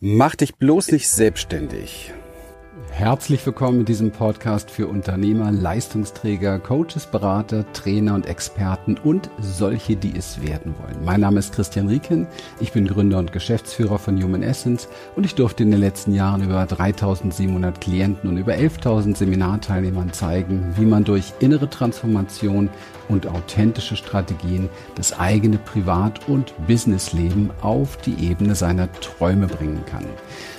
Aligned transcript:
Mach 0.00 0.36
dich 0.36 0.54
bloß 0.54 0.92
nicht 0.92 1.08
selbstständig. 1.08 2.12
Herzlich 2.98 3.46
willkommen 3.46 3.78
in 3.78 3.84
diesem 3.84 4.10
Podcast 4.10 4.72
für 4.72 4.88
Unternehmer, 4.88 5.52
Leistungsträger, 5.52 6.58
Coaches, 6.58 7.06
Berater, 7.06 7.64
Trainer 7.72 8.12
und 8.12 8.26
Experten 8.26 8.98
und 8.98 9.30
solche, 9.38 9.94
die 9.94 10.16
es 10.16 10.42
werden 10.42 10.74
wollen. 10.82 11.04
Mein 11.04 11.20
Name 11.20 11.38
ist 11.38 11.54
Christian 11.54 11.86
Rieken, 11.86 12.26
ich 12.58 12.72
bin 12.72 12.88
Gründer 12.88 13.20
und 13.20 13.32
Geschäftsführer 13.32 14.00
von 14.00 14.20
Human 14.20 14.42
Essence 14.42 14.88
und 15.14 15.24
ich 15.24 15.36
durfte 15.36 15.62
in 15.62 15.70
den 15.70 15.78
letzten 15.78 16.12
Jahren 16.12 16.42
über 16.42 16.66
3700 16.66 17.80
Klienten 17.80 18.30
und 18.30 18.36
über 18.36 18.54
11.000 18.54 19.16
Seminarteilnehmern 19.16 20.12
zeigen, 20.12 20.74
wie 20.76 20.84
man 20.84 21.04
durch 21.04 21.34
innere 21.38 21.70
Transformation 21.70 22.68
und 23.08 23.28
authentische 23.28 23.94
Strategien 23.94 24.68
das 24.96 25.16
eigene 25.16 25.58
Privat- 25.58 26.28
und 26.28 26.52
Businessleben 26.66 27.50
auf 27.62 27.96
die 27.98 28.28
Ebene 28.28 28.56
seiner 28.56 28.90
Träume 28.92 29.46
bringen 29.46 29.84
kann. 29.86 30.04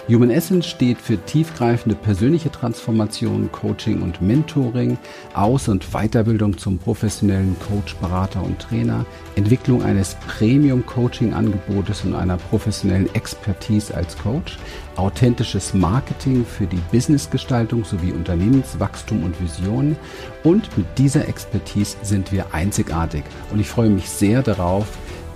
Human 0.07 0.31
Essence 0.31 0.65
steht 0.65 0.99
für 0.99 1.23
tiefgreifende 1.23 1.95
persönliche 2.29 2.51
Transformation, 2.51 3.51
Coaching 3.51 4.03
und 4.03 4.21
Mentoring, 4.21 4.99
Aus- 5.33 5.67
und 5.67 5.83
Weiterbildung 5.93 6.55
zum 6.59 6.77
professionellen 6.77 7.55
Coach, 7.67 7.95
Berater 7.95 8.43
und 8.43 8.59
Trainer, 8.59 9.03
Entwicklung 9.35 9.81
eines 9.81 10.15
Premium-Coaching-Angebotes 10.27 12.03
und 12.03 12.13
einer 12.13 12.37
professionellen 12.37 13.09
Expertise 13.15 13.95
als 13.95 14.15
Coach, 14.15 14.59
authentisches 14.95 15.73
Marketing 15.73 16.45
für 16.45 16.67
die 16.67 16.79
Businessgestaltung 16.91 17.83
sowie 17.83 18.11
Unternehmenswachstum 18.11 19.23
und 19.23 19.41
Visionen. 19.41 19.97
Und 20.43 20.77
mit 20.77 20.85
dieser 20.99 21.27
Expertise 21.27 21.97
sind 22.03 22.31
wir 22.31 22.53
einzigartig. 22.53 23.23
Und 23.51 23.59
ich 23.59 23.69
freue 23.69 23.89
mich 23.89 24.07
sehr 24.07 24.43
darauf, 24.43 24.85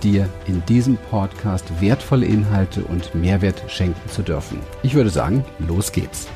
dir 0.03 0.29
in 0.45 0.63
diesem 0.67 0.97
Podcast 1.09 1.65
wertvolle 1.81 2.27
Inhalte 2.27 2.83
und 2.83 3.15
Mehrwert 3.15 3.63
schenken 3.67 4.07
zu 4.09 4.21
dürfen. 4.21 4.59
Ich 4.83 4.93
würde 4.93 5.09
sagen, 5.09 5.43
los 5.57 5.91
geht's. 5.91 6.27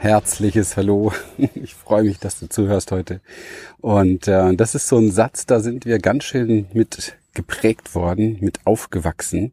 Herzliches 0.00 0.78
Hallo. 0.78 1.12
Ich 1.54 1.74
freue 1.74 2.04
mich, 2.04 2.18
dass 2.18 2.40
du 2.40 2.48
zuhörst 2.48 2.90
heute. 2.90 3.20
Und 3.82 4.28
äh, 4.28 4.56
das 4.56 4.74
ist 4.74 4.88
so 4.88 4.96
ein 4.96 5.10
Satz, 5.10 5.44
da 5.44 5.60
sind 5.60 5.84
wir 5.84 5.98
ganz 5.98 6.24
schön 6.24 6.64
mit 6.72 7.18
geprägt 7.40 7.94
worden, 7.94 8.36
mit 8.40 8.66
aufgewachsen. 8.66 9.52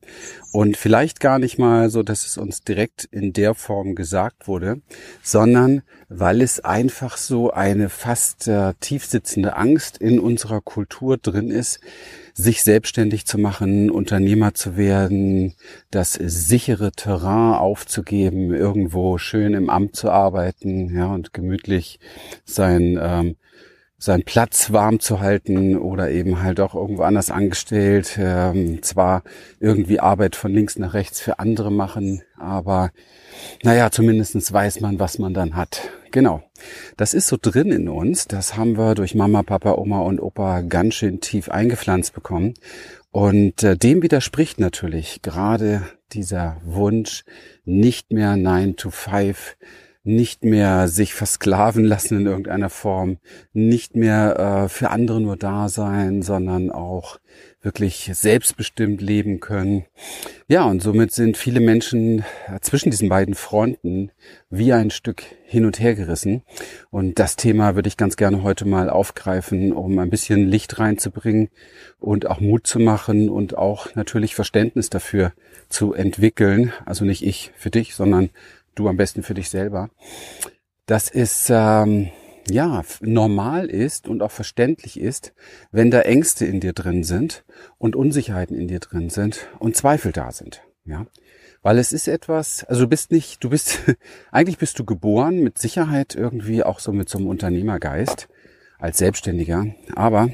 Und 0.51 0.75
vielleicht 0.75 1.21
gar 1.21 1.39
nicht 1.39 1.57
mal 1.57 1.89
so, 1.89 2.03
dass 2.03 2.25
es 2.25 2.37
uns 2.37 2.61
direkt 2.61 3.05
in 3.05 3.31
der 3.31 3.53
Form 3.53 3.95
gesagt 3.95 4.47
wurde, 4.47 4.81
sondern 5.23 5.83
weil 6.09 6.41
es 6.41 6.59
einfach 6.59 7.15
so 7.15 7.51
eine 7.51 7.87
fast 7.87 8.49
äh, 8.49 8.73
tiefsitzende 8.81 9.55
Angst 9.55 9.99
in 9.99 10.19
unserer 10.19 10.59
Kultur 10.59 11.17
drin 11.17 11.49
ist, 11.49 11.79
sich 12.33 12.61
selbstständig 12.61 13.25
zu 13.25 13.37
machen, 13.37 13.89
Unternehmer 13.89 14.53
zu 14.53 14.75
werden, 14.75 15.55
das 15.89 16.13
sichere 16.13 16.91
Terrain 16.91 17.53
aufzugeben, 17.55 18.53
irgendwo 18.53 19.17
schön 19.17 19.53
im 19.53 19.69
Amt 19.69 19.95
zu 19.95 20.11
arbeiten, 20.11 20.93
ja, 20.93 21.07
und 21.07 21.33
gemütlich 21.33 21.99
sein 22.43 22.99
ähm, 23.01 23.37
seinen 23.99 24.23
Platz 24.23 24.71
warm 24.71 24.99
zu 24.99 25.19
halten 25.19 25.77
oder 25.77 26.11
eben 26.11 26.43
halt 26.43 26.59
auch 26.59 26.75
irgendwo 26.75 27.03
anders 27.03 27.31
angestellt. 27.31 28.17
Ähm, 28.21 28.83
zwar 28.83 29.23
irgendwie 29.59 29.99
Arbeit 29.99 30.35
von 30.35 30.53
links 30.53 30.77
nach 30.77 30.93
rechts 30.93 31.19
für 31.19 31.39
andere 31.39 31.71
machen, 31.71 32.21
aber 32.37 32.91
naja, 33.63 33.89
zumindestens 33.89 34.53
weiß 34.53 34.81
man, 34.81 34.99
was 34.99 35.17
man 35.17 35.33
dann 35.33 35.55
hat. 35.55 35.89
Genau. 36.11 36.43
Das 36.95 37.13
ist 37.13 37.27
so 37.27 37.37
drin 37.39 37.71
in 37.71 37.89
uns. 37.89 38.27
Das 38.27 38.55
haben 38.55 38.77
wir 38.77 38.95
durch 38.95 39.15
Mama, 39.15 39.43
Papa, 39.43 39.73
Oma 39.73 39.99
und 39.99 40.19
Opa 40.19 40.61
ganz 40.61 40.95
schön 40.95 41.19
tief 41.19 41.49
eingepflanzt 41.49 42.13
bekommen. 42.13 42.53
Und 43.11 43.63
äh, 43.63 43.75
dem 43.75 44.03
widerspricht 44.03 44.59
natürlich 44.59 45.21
gerade 45.21 45.83
dieser 46.13 46.57
Wunsch, 46.63 47.25
nicht 47.65 48.11
mehr 48.11 48.37
9 48.37 48.75
to 48.77 48.89
5 48.89 49.57
nicht 50.07 50.43
mehr 50.43 50.87
sich 50.87 51.13
versklaven 51.13 51.83
lassen 51.83 52.21
in 52.21 52.25
irgendeiner 52.25 52.69
Form, 52.69 53.17
nicht 53.53 53.95
mehr 53.95 54.65
äh, 54.65 54.69
für 54.69 54.89
andere 54.89 55.21
nur 55.21 55.37
da 55.37 55.69
sein, 55.69 56.21
sondern 56.21 56.71
auch 56.71 57.19
wirklich 57.61 58.09
selbstbestimmt 58.13 59.01
leben 59.01 59.41
können. 59.41 59.85
Ja, 60.47 60.63
und 60.63 60.81
somit 60.81 61.11
sind 61.11 61.35
viele 61.35 61.59
Menschen 61.59 62.19
äh, 62.47 62.59
zwischen 62.61 62.91
diesen 62.91 63.09
beiden 63.09 63.33
Fronten 63.33 64.11
wie 64.49 64.71
ein 64.71 64.89
Stück 64.89 65.23
hin 65.43 65.65
und 65.65 65.79
her 65.79 65.93
gerissen. 65.95 66.43
Und 66.91 67.19
das 67.19 67.35
Thema 67.35 67.75
würde 67.75 67.89
ich 67.89 67.97
ganz 67.97 68.15
gerne 68.15 68.43
heute 68.43 68.65
mal 68.65 68.89
aufgreifen, 68.89 69.73
um 69.73 69.99
ein 69.99 70.09
bisschen 70.09 70.47
Licht 70.47 70.79
reinzubringen 70.79 71.49
und 71.99 72.27
auch 72.27 72.39
Mut 72.39 72.67
zu 72.67 72.79
machen 72.79 73.29
und 73.29 73.57
auch 73.57 73.95
natürlich 73.95 74.35
Verständnis 74.35 74.89
dafür 74.89 75.33
zu 75.67 75.93
entwickeln. 75.93 76.71
Also 76.85 77.03
nicht 77.03 77.25
ich 77.25 77.51
für 77.57 77.69
dich, 77.69 77.95
sondern 77.95 78.29
du 78.79 78.87
am 78.87 78.97
besten 78.97 79.23
für 79.23 79.33
dich 79.33 79.49
selber, 79.49 79.89
dass 80.85 81.09
es 81.09 81.47
ähm, 81.49 82.09
ja 82.49 82.83
normal 83.01 83.67
ist 83.67 84.07
und 84.07 84.21
auch 84.21 84.31
verständlich 84.31 84.99
ist, 84.99 85.33
wenn 85.71 85.91
da 85.91 86.01
Ängste 86.01 86.45
in 86.45 86.59
dir 86.59 86.73
drin 86.73 87.03
sind 87.03 87.43
und 87.77 87.95
Unsicherheiten 87.95 88.57
in 88.57 88.67
dir 88.67 88.79
drin 88.79 89.09
sind 89.09 89.47
und 89.59 89.75
Zweifel 89.75 90.11
da 90.11 90.31
sind, 90.31 90.61
ja. 90.85 91.05
Weil 91.63 91.79
es 91.79 91.91
ist 91.91 92.07
etwas, 92.07 92.63
also 92.63 92.83
du 92.83 92.87
bist 92.87 93.11
nicht, 93.11 93.43
du 93.43 93.49
bist, 93.49 93.79
eigentlich 94.31 94.57
bist 94.57 94.79
du 94.79 94.85
geboren 94.85 95.39
mit 95.39 95.57
Sicherheit 95.57 96.15
irgendwie 96.15 96.63
auch 96.63 96.79
so 96.79 96.93
mit 96.93 97.09
so 97.09 97.17
einem 97.17 97.27
Unternehmergeist 97.27 98.29
als 98.77 98.99
Selbstständiger. 98.99 99.65
Aber 99.95 100.29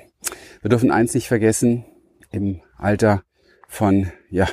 wir 0.62 0.70
dürfen 0.70 0.92
eins 0.92 1.14
nicht 1.14 1.28
vergessen, 1.28 1.86
im 2.30 2.62
Alter 2.78 3.24
von, 3.68 4.12
ja, 4.30 4.48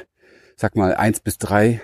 sag 0.57 0.77
mal, 0.77 0.95
eins 0.95 1.21
bis 1.21 1.39
drei 1.39 1.81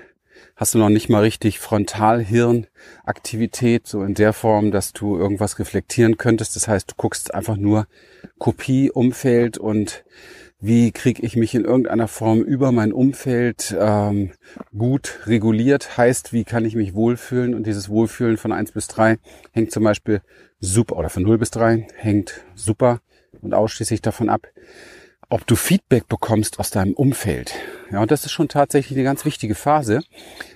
hast 0.57 0.75
du 0.75 0.79
noch 0.79 0.89
nicht 0.89 1.09
mal 1.11 1.21
richtig 1.21 1.61
Frontalhirnaktivität, 1.61 3.87
so 3.87 4.03
in 4.03 4.15
der 4.15 4.33
Form, 4.33 4.73
dass 4.73 4.95
du 4.95 5.19
irgendwas 5.19 5.59
reflektieren 5.59 6.17
könntest. 6.17 6.57
Das 6.57 6.67
heißt, 6.67 6.91
du 6.91 6.95
guckst 6.97 7.35
einfach 7.35 7.57
nur 7.57 7.87
Kopie, 8.39 8.91
Umfeld 8.91 9.59
und 9.59 10.07
wie 10.59 10.91
kriege 10.91 11.21
ich 11.23 11.37
mich 11.37 11.55
in 11.55 11.67
irgendeiner 11.67 12.09
Form 12.09 12.41
über 12.41 12.73
mein 12.73 12.95
Umfeld 12.95 13.77
ähm, 13.79 14.33
gut 14.77 15.21
reguliert, 15.27 15.99
heißt, 15.99 16.33
wie 16.33 16.45
kann 16.45 16.65
ich 16.65 16.75
mich 16.75 16.95
wohlfühlen 16.95 17.55
und 17.55 17.67
dieses 17.67 17.91
Wohlfühlen 17.91 18.39
von 18.39 18.53
eins 18.53 18.73
bis 18.73 18.89
drei 18.89 19.19
hängt 19.53 19.71
zum 19.71 19.85
Beispiel 19.85 20.23
super, 20.59 20.97
oder 20.97 21.11
von 21.11 21.25
null 21.25 21.37
bis 21.37 21.51
drei 21.51 21.87
hängt 21.97 22.43
super 22.55 23.03
und 23.43 23.53
ausschließlich 23.53 24.01
davon 24.01 24.31
ab, 24.31 24.47
ob 25.29 25.47
du 25.47 25.57
Feedback 25.57 26.09
bekommst 26.09 26.59
aus 26.59 26.71
deinem 26.71 26.95
Umfeld. 26.95 27.55
Ja, 27.91 28.01
und 28.01 28.11
das 28.11 28.25
ist 28.25 28.33
schon 28.33 28.49
tatsächlich 28.49 28.97
eine 28.97 29.05
ganz 29.05 29.25
wichtige 29.25 29.55
Phase. 29.55 30.01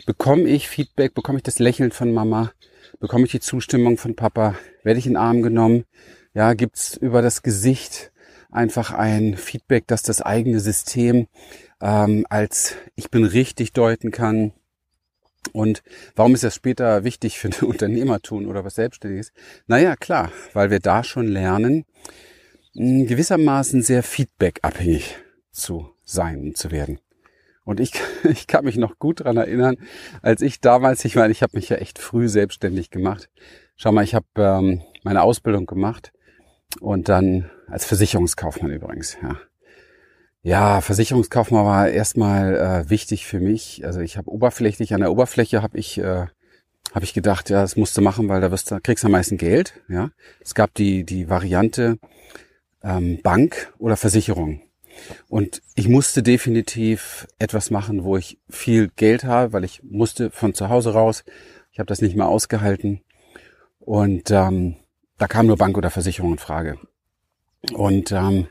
Bekomme 0.06 0.44
ich 0.44 0.68
Feedback, 0.68 1.14
bekomme 1.14 1.38
ich 1.38 1.44
das 1.44 1.58
Lächeln 1.58 1.92
von 1.92 2.12
Mama, 2.12 2.52
bekomme 3.00 3.24
ich 3.24 3.32
die 3.32 3.40
Zustimmung 3.40 3.98
von 3.98 4.16
Papa, 4.16 4.54
werde 4.82 4.98
ich 4.98 5.06
in 5.06 5.12
den 5.12 5.18
Arm 5.18 5.42
genommen, 5.42 5.84
ja, 6.34 6.54
gibt's 6.54 6.96
über 6.96 7.22
das 7.22 7.42
Gesicht 7.42 8.12
einfach 8.50 8.92
ein 8.92 9.36
Feedback, 9.36 9.86
dass 9.86 10.02
das 10.02 10.22
eigene 10.22 10.60
System 10.60 11.26
ähm, 11.80 12.26
als 12.28 12.76
ich 12.94 13.10
bin 13.10 13.24
richtig 13.24 13.72
deuten 13.72 14.10
kann. 14.10 14.52
Und 15.52 15.82
warum 16.14 16.34
ist 16.34 16.44
das 16.44 16.54
später 16.54 17.02
wichtig 17.04 17.38
für 17.38 17.48
ein 17.48 17.54
Unternehmertum 17.66 18.46
oder 18.46 18.64
was 18.64 18.74
Selbstständiges? 18.74 19.32
Naja, 19.66 19.96
klar, 19.96 20.30
weil 20.52 20.70
wir 20.70 20.80
da 20.80 21.02
schon 21.02 21.26
lernen, 21.26 21.84
gewissermaßen 22.74 23.82
sehr 23.82 24.02
feedbackabhängig 24.02 25.16
zu 25.50 25.90
sein 26.04 26.40
und 26.40 26.56
zu 26.56 26.70
werden. 26.70 27.00
Und 27.64 27.80
ich, 27.80 27.92
ich 28.24 28.46
kann 28.46 28.64
mich 28.64 28.76
noch 28.76 28.98
gut 28.98 29.20
dran 29.20 29.36
erinnern, 29.36 29.76
als 30.22 30.42
ich 30.42 30.60
damals, 30.60 31.04
ich 31.04 31.16
meine, 31.16 31.32
ich 31.32 31.42
habe 31.42 31.56
mich 31.56 31.68
ja 31.68 31.76
echt 31.76 31.98
früh 31.98 32.28
selbstständig 32.28 32.90
gemacht. 32.90 33.30
Schau 33.76 33.92
mal, 33.92 34.04
ich 34.04 34.14
habe 34.14 34.26
ähm, 34.36 34.82
meine 35.04 35.22
Ausbildung 35.22 35.66
gemacht 35.66 36.12
und 36.80 37.08
dann 37.08 37.50
als 37.66 37.84
Versicherungskaufmann 37.84 38.70
übrigens. 38.70 39.16
Ja, 39.22 39.40
ja 40.42 40.80
Versicherungskaufmann 40.80 41.64
war 41.64 41.88
erstmal 41.88 42.56
äh, 42.56 42.90
wichtig 42.90 43.26
für 43.26 43.40
mich. 43.40 43.84
Also 43.84 44.00
ich 44.00 44.16
habe 44.16 44.30
oberflächlich 44.30 44.94
an 44.94 45.00
der 45.00 45.12
Oberfläche 45.12 45.62
habe 45.62 45.78
ich 45.78 45.98
äh, 45.98 46.26
habe 46.92 47.04
ich 47.04 47.14
gedacht, 47.14 47.50
ja, 47.50 47.62
das 47.62 47.76
musst 47.76 47.96
du 47.96 48.00
machen, 48.00 48.28
weil 48.28 48.40
da 48.40 48.50
wirst 48.50 48.70
du 48.70 48.80
kriegst 48.80 49.04
du 49.04 49.06
am 49.06 49.12
meisten 49.12 49.36
Geld. 49.36 49.80
Ja, 49.88 50.10
es 50.40 50.54
gab 50.54 50.74
die 50.74 51.04
die 51.04 51.28
Variante 51.28 51.98
ähm, 52.82 53.20
Bank 53.22 53.72
oder 53.78 53.96
Versicherung. 53.96 54.62
Und 55.28 55.62
ich 55.74 55.88
musste 55.88 56.22
definitiv 56.22 57.26
etwas 57.38 57.70
machen, 57.70 58.04
wo 58.04 58.16
ich 58.16 58.38
viel 58.48 58.88
Geld 58.96 59.24
habe, 59.24 59.52
weil 59.52 59.64
ich 59.64 59.82
musste 59.82 60.30
von 60.30 60.54
zu 60.54 60.68
Hause 60.68 60.92
raus. 60.92 61.24
Ich 61.72 61.78
habe 61.78 61.86
das 61.86 62.02
nicht 62.02 62.16
mehr 62.16 62.28
ausgehalten. 62.28 63.00
Und 63.78 64.30
ähm, 64.30 64.76
da 65.18 65.26
kam 65.26 65.46
nur 65.46 65.56
Bank 65.56 65.76
oder 65.76 65.90
Versicherung 65.90 66.32
in 66.32 66.38
Frage. 66.38 66.78
Und 67.72 68.12
ähm, 68.12 68.48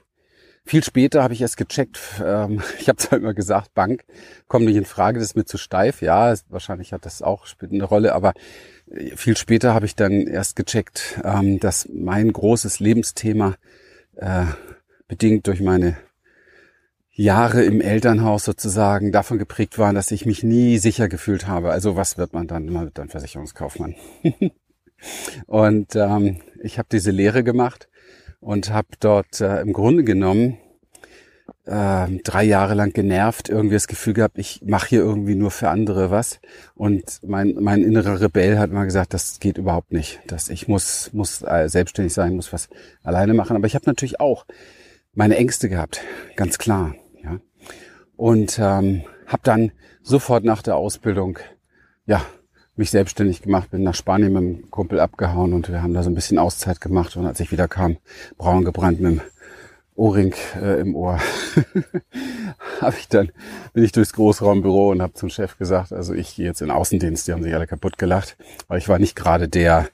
viel 0.65 0.83
später 0.83 1.23
habe 1.23 1.33
ich 1.33 1.41
erst 1.41 1.57
gecheckt, 1.57 1.99
ähm, 2.23 2.61
ich 2.79 2.89
habe 2.89 2.97
zwar 2.97 3.19
immer 3.19 3.33
gesagt, 3.33 3.73
Bank 3.73 4.05
kommt 4.47 4.65
nicht 4.65 4.75
in 4.75 4.85
Frage, 4.85 5.19
das 5.19 5.29
ist 5.29 5.35
mir 5.35 5.45
zu 5.45 5.57
steif. 5.57 6.01
Ja, 6.01 6.33
wahrscheinlich 6.49 6.93
hat 6.93 7.05
das 7.05 7.21
auch 7.21 7.47
eine 7.61 7.83
Rolle, 7.83 8.13
aber 8.13 8.33
äh, 8.91 9.15
viel 9.15 9.35
später 9.35 9.73
habe 9.73 9.85
ich 9.85 9.95
dann 9.95 10.27
erst 10.27 10.55
gecheckt, 10.55 11.19
ähm, 11.23 11.59
dass 11.59 11.89
mein 11.91 12.31
großes 12.31 12.79
Lebensthema 12.79 13.55
äh, 14.19 14.45
bedingt 15.07 15.47
durch 15.47 15.61
meine 15.61 15.97
Jahre 17.11 17.63
im 17.63 17.81
Elternhaus 17.81 18.45
sozusagen 18.45 19.11
davon 19.11 19.37
geprägt 19.39 19.77
waren, 19.77 19.95
dass 19.95 20.11
ich 20.11 20.25
mich 20.25 20.43
nie 20.43 20.77
sicher 20.77 21.09
gefühlt 21.09 21.47
habe. 21.47 21.71
Also 21.71 21.95
was 21.95 22.17
wird 22.17 22.33
man 22.33 22.47
dann? 22.47 22.67
Man 22.67 22.85
wird 22.85 22.97
dann 22.97 23.09
Versicherungskaufmann. 23.09 23.95
und 25.47 25.95
ähm, 25.95 26.41
ich 26.61 26.77
habe 26.77 26.87
diese 26.91 27.11
Lehre 27.11 27.43
gemacht 27.43 27.89
und 28.39 28.71
habe 28.71 28.87
dort 28.99 29.41
äh, 29.41 29.61
im 29.61 29.73
Grunde 29.73 30.03
genommen 30.03 30.57
äh, 31.65 32.07
drei 32.23 32.43
Jahre 32.43 32.73
lang 32.73 32.93
genervt, 32.93 33.49
irgendwie 33.49 33.75
das 33.75 33.87
Gefühl 33.87 34.13
gehabt, 34.13 34.37
ich 34.37 34.61
mache 34.65 34.89
hier 34.89 34.99
irgendwie 34.99 35.35
nur 35.35 35.51
für 35.51 35.69
andere 35.69 36.11
was. 36.11 36.39
Und 36.75 37.19
mein, 37.25 37.55
mein 37.59 37.83
innerer 37.83 38.21
Rebell 38.21 38.57
hat 38.57 38.71
mal 38.71 38.85
gesagt, 38.85 39.13
das 39.13 39.39
geht 39.39 39.57
überhaupt 39.57 39.91
nicht. 39.91 40.19
Dass 40.27 40.49
ich 40.49 40.67
muss, 40.67 41.11
muss 41.13 41.41
äh, 41.41 41.67
selbstständig 41.67 42.13
sein, 42.13 42.35
muss 42.35 42.53
was 42.53 42.69
alleine 43.03 43.33
machen. 43.33 43.55
Aber 43.55 43.67
ich 43.67 43.75
habe 43.75 43.85
natürlich 43.85 44.19
auch 44.19 44.45
meine 45.13 45.37
Ängste 45.37 45.69
gehabt, 45.69 46.01
ganz 46.35 46.57
klar. 46.57 46.95
Ja. 47.23 47.39
Und 48.15 48.59
ähm, 48.59 49.03
habe 49.27 49.41
dann 49.43 49.71
sofort 50.01 50.43
nach 50.43 50.61
der 50.61 50.75
Ausbildung 50.75 51.39
ja 52.05 52.21
mich 52.79 52.91
selbstständig 52.91 53.41
gemacht, 53.41 53.71
bin 53.71 53.83
nach 53.83 53.93
Spanien 53.93 54.33
mit 54.33 54.41
dem 54.41 54.71
Kumpel 54.71 54.99
abgehauen 54.99 55.53
und 55.53 55.69
wir 55.69 55.83
haben 55.83 55.93
da 55.93 56.01
so 56.01 56.09
ein 56.09 56.15
bisschen 56.15 56.39
Auszeit 56.39 56.79
gemacht 56.79 57.17
und 57.17 57.25
als 57.25 57.39
ich 57.41 57.51
wieder 57.51 57.67
kam, 57.67 57.97
braun 58.37 58.63
gebrannt 58.63 59.01
mit 59.01 59.11
dem 59.11 59.21
Ohrring 59.99 60.33
äh, 60.55 60.79
im 60.79 60.95
Ohr, 60.95 61.19
habe 62.81 62.95
ich 62.97 63.09
dann 63.09 63.31
bin 63.73 63.83
ich 63.83 63.91
durchs 63.91 64.13
Großraumbüro 64.13 64.91
und 64.91 65.01
habe 65.01 65.13
zum 65.13 65.29
Chef 65.29 65.57
gesagt, 65.57 65.91
also 65.91 66.13
ich 66.13 66.35
gehe 66.35 66.45
jetzt 66.45 66.61
in 66.61 66.71
Außendienst. 66.71 67.27
Die 67.27 67.33
haben 67.33 67.43
sich 67.43 67.53
alle 67.53 67.67
kaputt 67.67 67.97
gelacht, 67.97 68.37
weil 68.69 68.77
ich 68.77 68.87
war 68.87 68.97
nicht 68.97 69.15
gerade 69.15 69.49
der, 69.49 69.89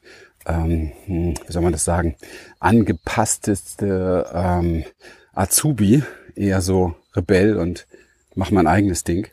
ähm, 0.45 0.91
hm, 1.05 1.33
wie 1.45 1.51
soll 1.51 1.63
man 1.63 1.71
das 1.71 1.85
sagen, 1.85 2.15
angepassteste 2.59 4.29
ähm, 4.31 4.85
Azubi, 5.33 6.03
eher 6.35 6.61
so 6.61 6.95
Rebell 7.15 7.57
und 7.57 7.87
mach 8.35 8.51
mein 8.51 8.67
eigenes 8.67 9.03
Ding. 9.03 9.27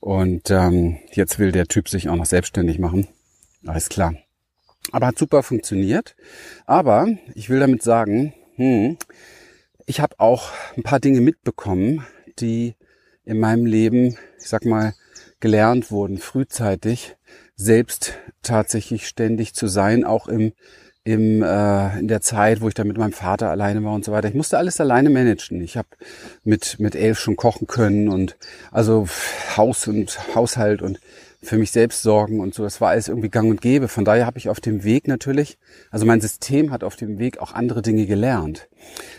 Und 0.00 0.50
ähm, 0.50 0.98
jetzt 1.12 1.38
will 1.38 1.52
der 1.52 1.68
Typ 1.68 1.88
sich 1.88 2.10
auch 2.10 2.16
noch 2.16 2.26
selbstständig 2.26 2.78
machen. 2.78 3.08
Alles 3.66 3.88
klar. 3.88 4.14
Aber 4.90 5.06
hat 5.06 5.18
super 5.18 5.42
funktioniert. 5.42 6.16
Aber 6.66 7.06
ich 7.34 7.48
will 7.48 7.60
damit 7.60 7.82
sagen, 7.82 8.34
hm, 8.56 8.98
ich 9.86 10.00
habe 10.00 10.18
auch 10.18 10.50
ein 10.76 10.82
paar 10.82 11.00
Dinge 11.00 11.20
mitbekommen, 11.20 12.06
die 12.38 12.74
in 13.24 13.38
meinem 13.38 13.66
Leben, 13.66 14.16
ich 14.38 14.48
sag 14.48 14.64
mal, 14.64 14.94
gelernt 15.40 15.90
wurden, 15.90 16.18
frühzeitig 16.18 17.16
selbst 17.56 18.14
tatsächlich 18.42 19.06
ständig 19.06 19.54
zu 19.54 19.66
sein, 19.66 20.04
auch 20.04 20.28
im, 20.28 20.52
im 21.04 21.42
äh, 21.42 21.98
in 21.98 22.08
der 22.08 22.20
Zeit, 22.20 22.60
wo 22.60 22.68
ich 22.68 22.74
dann 22.74 22.88
mit 22.88 22.98
meinem 22.98 23.12
Vater 23.12 23.50
alleine 23.50 23.82
war 23.84 23.94
und 23.94 24.04
so 24.04 24.12
weiter. 24.12 24.28
Ich 24.28 24.34
musste 24.34 24.58
alles 24.58 24.80
alleine 24.80 25.10
managen. 25.10 25.60
Ich 25.60 25.76
habe 25.76 25.88
mit 26.44 26.78
mit 26.78 26.94
elf 26.94 27.18
schon 27.18 27.36
kochen 27.36 27.66
können 27.66 28.08
und 28.08 28.36
also 28.70 29.06
Haus 29.56 29.86
und 29.88 30.34
Haushalt 30.34 30.82
und 30.82 31.00
für 31.42 31.58
mich 31.58 31.72
selbst 31.72 32.02
sorgen 32.02 32.40
und 32.40 32.54
so. 32.54 32.62
Das 32.62 32.80
war 32.80 32.90
alles 32.90 33.08
irgendwie 33.08 33.28
gang 33.28 33.50
und 33.50 33.60
gäbe. 33.60 33.88
Von 33.88 34.04
daher 34.04 34.26
habe 34.26 34.38
ich 34.38 34.48
auf 34.48 34.60
dem 34.60 34.84
Weg 34.84 35.08
natürlich, 35.08 35.58
also 35.90 36.06
mein 36.06 36.20
System 36.20 36.70
hat 36.70 36.84
auf 36.84 36.96
dem 36.96 37.18
Weg 37.18 37.38
auch 37.38 37.52
andere 37.52 37.82
Dinge 37.82 38.06
gelernt. 38.06 38.68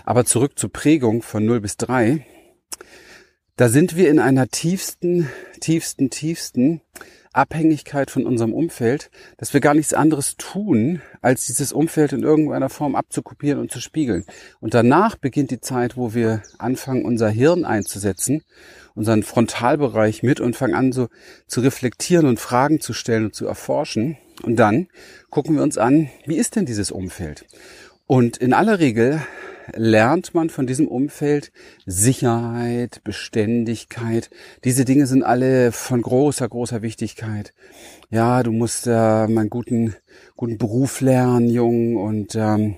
Aber 0.06 0.26
zurück 0.26 0.58
zur 0.58 0.72
Prägung 0.72 1.22
von 1.22 1.46
0 1.46 1.60
bis 1.62 1.78
3. 1.78 2.26
Da 3.56 3.70
sind 3.70 3.96
wir 3.96 4.10
in 4.10 4.20
einer 4.20 4.48
tiefsten, 4.48 5.30
tiefsten, 5.60 6.10
tiefsten 6.10 6.82
Abhängigkeit 7.34 8.10
von 8.10 8.26
unserem 8.26 8.54
Umfeld, 8.54 9.10
dass 9.38 9.54
wir 9.54 9.60
gar 9.60 9.74
nichts 9.74 9.94
anderes 9.94 10.38
tun, 10.38 11.02
als 11.22 11.46
dieses 11.46 11.74
Umfeld 11.74 12.14
in 12.14 12.24
irgendeiner 12.24 12.70
Form 12.70 12.96
abzukopieren 12.96 13.60
und 13.60 13.72
zu 13.72 13.82
spiegeln. 13.82 14.26
Und 14.60 14.74
danach 14.74 15.16
beginnt 15.16 15.52
die 15.52 15.60
Zeit, 15.60 15.98
wo 15.98 16.14
wir 16.14 16.44
anfangen, 16.58 17.06
unser 17.06 17.30
Hirn 17.30 17.66
einzusetzen 17.66 18.44
unseren 18.96 19.24
Frontalbereich 19.24 20.24
mit 20.24 20.40
und 20.40 20.56
fangen 20.56 20.76
an 20.76 20.92
so 20.92 21.08
zu 21.48 21.62
reflektieren 21.62 22.28
und 22.28 22.40
Fragen 22.40 22.80
zu 22.80 22.94
stellen 22.94 23.26
und 23.26 23.36
zu 23.36 23.46
erforschen. 23.46 24.18
Und 24.44 24.58
dann 24.58 24.88
gucken 25.30 25.56
wir 25.56 25.64
uns 25.64 25.78
an, 25.78 26.10
wie 26.26 26.38
ist 26.38 26.56
denn 26.56 26.66
dieses 26.66 26.92
Umfeld? 26.92 27.46
Und 28.06 28.38
in 28.38 28.54
aller 28.54 28.80
Regel 28.80 29.22
lernt 29.74 30.34
man 30.34 30.50
von 30.50 30.68
diesem 30.68 30.88
Umfeld 30.88 31.52
Sicherheit, 31.86 33.02
Beständigkeit. 33.04 34.30
Diese 34.64 34.86
Dinge 34.86 35.08
sind 35.08 35.24
alle 35.24 35.72
von 35.72 36.02
großer, 36.02 36.48
großer 36.48 36.82
Wichtigkeit. 36.82 37.54
Ja, 38.10 38.44
du 38.44 38.52
musst 38.52 38.88
äh, 38.88 38.92
einen 38.92 39.50
guten, 39.50 39.96
guten 40.36 40.58
Beruf 40.58 41.02
lernen, 41.02 41.50
Jung, 41.50 41.96
und, 41.96 42.36
ähm, 42.36 42.76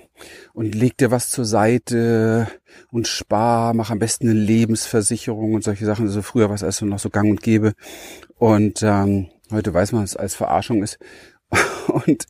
und 0.54 0.76
leg 0.76 0.98
dir 0.98 1.12
was 1.12 1.30
zur 1.30 1.46
Seite 1.46 2.48
und 2.92 3.08
spar, 3.08 3.74
mach 3.74 3.92
am 3.92 4.00
besten 4.00 4.30
eine 4.30 4.40
Lebensversicherung 4.40 5.54
und 5.54 5.64
solche 5.64 5.86
Sachen. 5.86 6.08
Also 6.08 6.22
früher 6.22 6.50
war 6.50 6.56
es 6.56 6.64
also 6.64 6.86
noch 6.86 7.00
so 7.00 7.10
gang 7.10 7.30
und 7.30 7.42
gäbe. 7.42 7.74
Und 8.38 8.84
ähm, 8.84 9.28
heute 9.52 9.74
weiß 9.74 9.92
man, 9.92 10.02
dass 10.02 10.12
es 10.12 10.18
als 10.18 10.36
Verarschung 10.36 10.84
ist. 10.84 11.00
Und, 11.88 12.26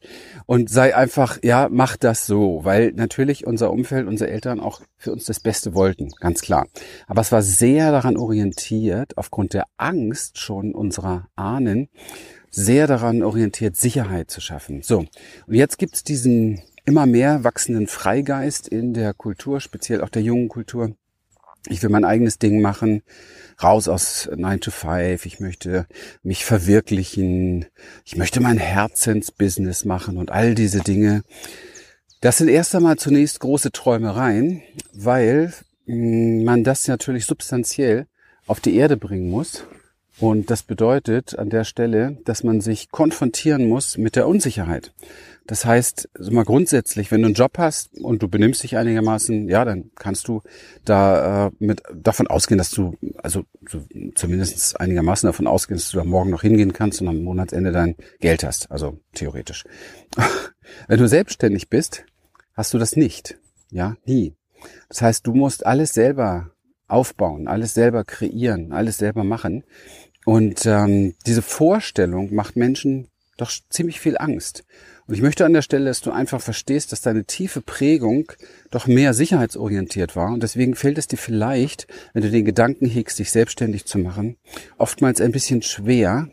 und 0.46 0.70
sei 0.70 0.96
einfach, 0.96 1.40
ja, 1.44 1.68
mach 1.72 1.98
das 1.98 2.26
so, 2.26 2.62
weil 2.64 2.92
natürlich 2.94 3.46
unser 3.48 3.72
Umfeld, 3.72 4.08
unsere 4.08 4.30
Eltern 4.30 4.60
auch 4.60 4.82
für 4.98 5.12
uns 5.12 5.26
das 5.26 5.40
Beste 5.40 5.74
wollten, 5.74 6.10
ganz 6.20 6.42
klar. 6.42 6.68
Aber 7.08 7.22
es 7.22 7.32
war 7.32 7.42
sehr 7.42 7.92
daran 7.92 8.18
orientiert, 8.18 9.18
aufgrund 9.18 9.54
der 9.54 9.66
Angst 9.78 10.40
schon 10.40 10.74
unserer 10.74 11.28
Ahnen, 11.36 11.90
sehr 12.50 12.88
daran 12.88 13.22
orientiert, 13.22 13.76
Sicherheit 13.76 14.32
zu 14.32 14.40
schaffen. 14.40 14.82
So, 14.82 15.00
und 15.00 15.54
jetzt 15.54 15.78
gibt's 15.78 16.04
diesen 16.04 16.62
immer 16.86 17.06
mehr 17.06 17.44
wachsenden 17.44 17.88
Freigeist 17.88 18.68
in 18.68 18.94
der 18.94 19.14
Kultur, 19.14 19.60
speziell 19.60 20.02
auch 20.02 20.10
der 20.10 20.22
jungen 20.22 20.48
Kultur. 20.48 20.96
Ich 21.68 21.82
will 21.82 21.90
mein 21.90 22.06
eigenes 22.06 22.38
Ding 22.38 22.62
machen, 22.62 23.02
raus 23.62 23.88
aus 23.88 24.30
9 24.36 24.60
to 24.60 24.72
5, 24.72 25.26
ich 25.26 25.40
möchte 25.40 25.88
mich 26.24 26.46
verwirklichen, 26.46 27.66
ich 28.04 28.18
möchte 28.18 28.40
mein 28.40 28.58
Herzensbusiness 28.58 29.86
machen 29.86 30.18
und 30.18 30.32
all 30.32 30.56
diese 30.56 30.82
Dinge. 30.82 31.24
Das 32.22 32.38
sind 32.38 32.48
erst 32.48 32.76
einmal 32.76 32.98
zunächst 32.98 33.40
große 33.40 33.72
Träumereien, 33.72 34.62
weil 34.94 35.54
mm, 35.86 36.44
man 36.44 36.64
das 36.64 36.88
natürlich 36.88 37.26
substanziell 37.26 38.08
auf 38.48 38.60
die 38.60 38.76
Erde 38.76 38.98
bringen 38.98 39.30
muss. 39.30 39.64
Und 40.20 40.50
das 40.50 40.64
bedeutet 40.64 41.38
an 41.38 41.50
der 41.50 41.66
Stelle, 41.66 42.18
dass 42.24 42.44
man 42.44 42.62
sich 42.62 42.90
konfrontieren 42.90 43.68
muss 43.68 43.98
mit 43.98 44.16
der 44.16 44.28
Unsicherheit. 44.28 44.94
Das 45.48 45.66
heißt, 45.66 46.10
also 46.18 46.32
mal 46.32 46.46
grundsätzlich, 46.46 47.12
wenn 47.12 47.22
du 47.22 47.28
einen 47.28 47.36
Job 47.36 47.58
hast 47.58 47.96
und 48.00 48.24
du 48.24 48.28
benimmst 48.28 48.64
dich 48.64 48.78
einigermaßen, 48.78 49.48
ja, 49.48 49.64
dann 49.64 49.92
kannst 49.96 50.28
du 50.28 50.42
da 50.86 51.48
äh, 51.48 51.52
mit 51.60 51.84
davon 51.94 52.28
ausgehen, 52.28 52.58
dass 52.58 52.72
du, 52.72 52.98
also 53.18 53.44
so, 53.70 53.82
zumindest 54.16 54.80
einigermaßen 54.80 55.28
davon 55.28 55.46
ausgehen, 55.46 55.78
dass 55.78 55.92
du 55.92 55.98
da 55.98 56.04
morgen 56.04 56.32
noch 56.32 56.42
hingehen 56.42 56.74
kannst 56.74 57.02
und 57.02 57.10
am 57.10 57.22
Monatsende 57.22 57.72
dein 57.72 57.96
Geld 58.20 58.44
hast. 58.44 58.72
Also 58.72 59.00
theoretisch. 59.14 59.66
wenn 60.88 60.98
du 60.98 61.08
selbstständig 61.08 61.70
bist, 61.70 62.06
hast 62.54 62.74
du 62.74 62.80
das 62.80 62.96
nicht. 62.96 63.38
Ja, 63.70 63.98
nie. 64.06 64.34
Das 64.90 65.04
heißt, 65.04 65.28
du 65.28 65.34
musst 65.34 65.66
alles 65.66 65.94
selber 65.94 66.56
aufbauen, 66.88 67.48
alles 67.48 67.74
selber 67.74 68.04
kreieren, 68.04 68.72
alles 68.72 68.98
selber 68.98 69.24
machen. 69.24 69.64
Und 70.26 70.66
ähm, 70.66 71.14
diese 71.26 71.42
Vorstellung 71.42 72.34
macht 72.34 72.56
Menschen 72.56 73.08
doch 73.38 73.52
ziemlich 73.70 74.00
viel 74.00 74.18
Angst. 74.18 74.66
Und 75.08 75.14
ich 75.14 75.22
möchte 75.22 75.46
an 75.46 75.54
der 75.54 75.62
Stelle, 75.62 75.86
dass 75.86 76.02
du 76.02 76.12
einfach 76.12 76.42
verstehst, 76.42 76.92
dass 76.92 77.02
deine 77.02 77.26
tiefe 77.26 77.62
Prägung 77.62 78.32
doch 78.72 78.88
mehr 78.88 79.14
sicherheitsorientiert 79.14 80.16
war. 80.16 80.34
Und 80.34 80.42
deswegen 80.42 80.74
fällt 80.74 80.98
es 80.98 81.08
dir 81.08 81.18
vielleicht, 81.18 81.88
wenn 82.14 82.24
du 82.24 82.32
den 82.32 82.44
Gedanken 82.44 82.88
hegst, 82.88 83.20
dich 83.20 83.32
selbstständig 83.32 83.86
zu 83.86 84.00
machen, 84.00 84.38
oftmals 84.78 85.22
ein 85.22 85.32
bisschen 85.32 85.62
schwer, 85.62 86.30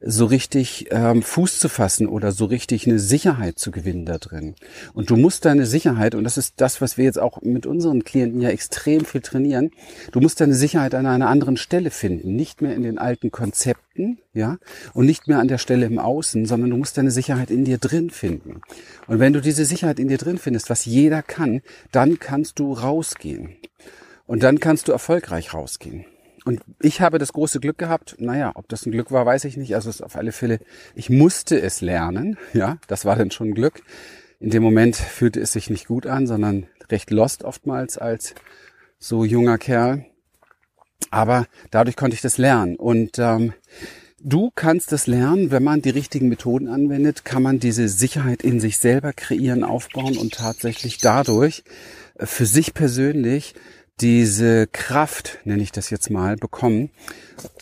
so 0.00 0.26
richtig 0.26 0.86
ähm, 0.90 1.22
Fuß 1.22 1.58
zu 1.58 1.68
fassen 1.68 2.06
oder 2.06 2.30
so 2.30 2.44
richtig 2.44 2.86
eine 2.86 2.98
Sicherheit 2.98 3.58
zu 3.58 3.70
gewinnen 3.70 4.04
da 4.04 4.18
drin. 4.18 4.54
Und 4.94 5.10
du 5.10 5.16
musst 5.16 5.44
deine 5.44 5.66
Sicherheit, 5.66 6.14
und 6.14 6.24
das 6.24 6.38
ist 6.38 6.54
das, 6.58 6.80
was 6.80 6.98
wir 6.98 7.04
jetzt 7.04 7.18
auch 7.18 7.42
mit 7.42 7.66
unseren 7.66 8.04
Klienten 8.04 8.40
ja 8.40 8.50
extrem 8.50 9.04
viel 9.04 9.20
trainieren, 9.20 9.70
du 10.12 10.20
musst 10.20 10.40
deine 10.40 10.54
Sicherheit 10.54 10.94
an 10.94 11.06
einer 11.06 11.28
anderen 11.28 11.56
Stelle 11.56 11.90
finden, 11.90 12.36
nicht 12.36 12.62
mehr 12.62 12.76
in 12.76 12.82
den 12.82 12.98
alten 12.98 13.32
Konzepten, 13.32 14.18
ja, 14.32 14.58
und 14.94 15.06
nicht 15.06 15.26
mehr 15.26 15.40
an 15.40 15.48
der 15.48 15.58
Stelle 15.58 15.86
im 15.86 15.98
Außen, 15.98 16.46
sondern 16.46 16.70
du 16.70 16.76
musst 16.76 16.96
deine 16.96 17.10
Sicherheit 17.10 17.50
in 17.50 17.64
dir 17.64 17.78
drin 17.78 18.07
finden. 18.10 18.60
Und 19.06 19.18
wenn 19.18 19.32
du 19.32 19.40
diese 19.40 19.64
Sicherheit 19.64 19.98
in 19.98 20.08
dir 20.08 20.18
drin 20.18 20.38
findest, 20.38 20.70
was 20.70 20.84
jeder 20.84 21.22
kann, 21.22 21.62
dann 21.92 22.18
kannst 22.18 22.58
du 22.58 22.72
rausgehen. 22.72 23.56
Und 24.26 24.42
dann 24.42 24.60
kannst 24.60 24.88
du 24.88 24.92
erfolgreich 24.92 25.54
rausgehen. 25.54 26.04
Und 26.44 26.60
ich 26.80 27.00
habe 27.00 27.18
das 27.18 27.32
große 27.32 27.60
Glück 27.60 27.78
gehabt, 27.78 28.16
naja, 28.18 28.52
ob 28.54 28.68
das 28.68 28.86
ein 28.86 28.92
Glück 28.92 29.10
war, 29.10 29.26
weiß 29.26 29.44
ich 29.44 29.56
nicht. 29.56 29.74
Also 29.74 29.90
es 29.90 30.00
auf 30.00 30.16
alle 30.16 30.32
Fälle, 30.32 30.60
ich 30.94 31.10
musste 31.10 31.60
es 31.60 31.80
lernen. 31.80 32.38
Ja, 32.54 32.78
das 32.86 33.04
war 33.04 33.16
dann 33.16 33.30
schon 33.30 33.54
Glück. 33.54 33.82
In 34.40 34.50
dem 34.50 34.62
Moment 34.62 34.96
fühlte 34.96 35.40
es 35.40 35.52
sich 35.52 35.68
nicht 35.68 35.88
gut 35.88 36.06
an, 36.06 36.26
sondern 36.26 36.66
recht 36.90 37.10
lost 37.10 37.44
oftmals 37.44 37.98
als 37.98 38.34
so 38.98 39.24
junger 39.24 39.58
Kerl. 39.58 40.06
Aber 41.10 41.46
dadurch 41.70 41.96
konnte 41.96 42.14
ich 42.14 42.22
das 42.22 42.38
lernen. 42.38 42.76
Und 42.76 43.18
ähm, 43.18 43.52
du 44.20 44.50
kannst 44.54 44.92
das 44.92 45.06
lernen, 45.06 45.50
wenn 45.50 45.62
man 45.62 45.82
die 45.82 45.90
richtigen 45.90 46.28
Methoden 46.28 46.68
anwendet, 46.68 47.24
kann 47.24 47.42
man 47.42 47.60
diese 47.60 47.88
Sicherheit 47.88 48.42
in 48.42 48.60
sich 48.60 48.78
selber 48.78 49.12
kreieren, 49.12 49.64
aufbauen 49.64 50.16
und 50.16 50.34
tatsächlich 50.34 50.98
dadurch 50.98 51.62
äh, 52.18 52.26
für 52.26 52.46
sich 52.46 52.74
persönlich 52.74 53.54
diese 54.00 54.68
Kraft, 54.68 55.38
nenne 55.44 55.62
ich 55.62 55.72
das 55.72 55.90
jetzt 55.90 56.08
mal, 56.08 56.36
bekommen, 56.36 56.90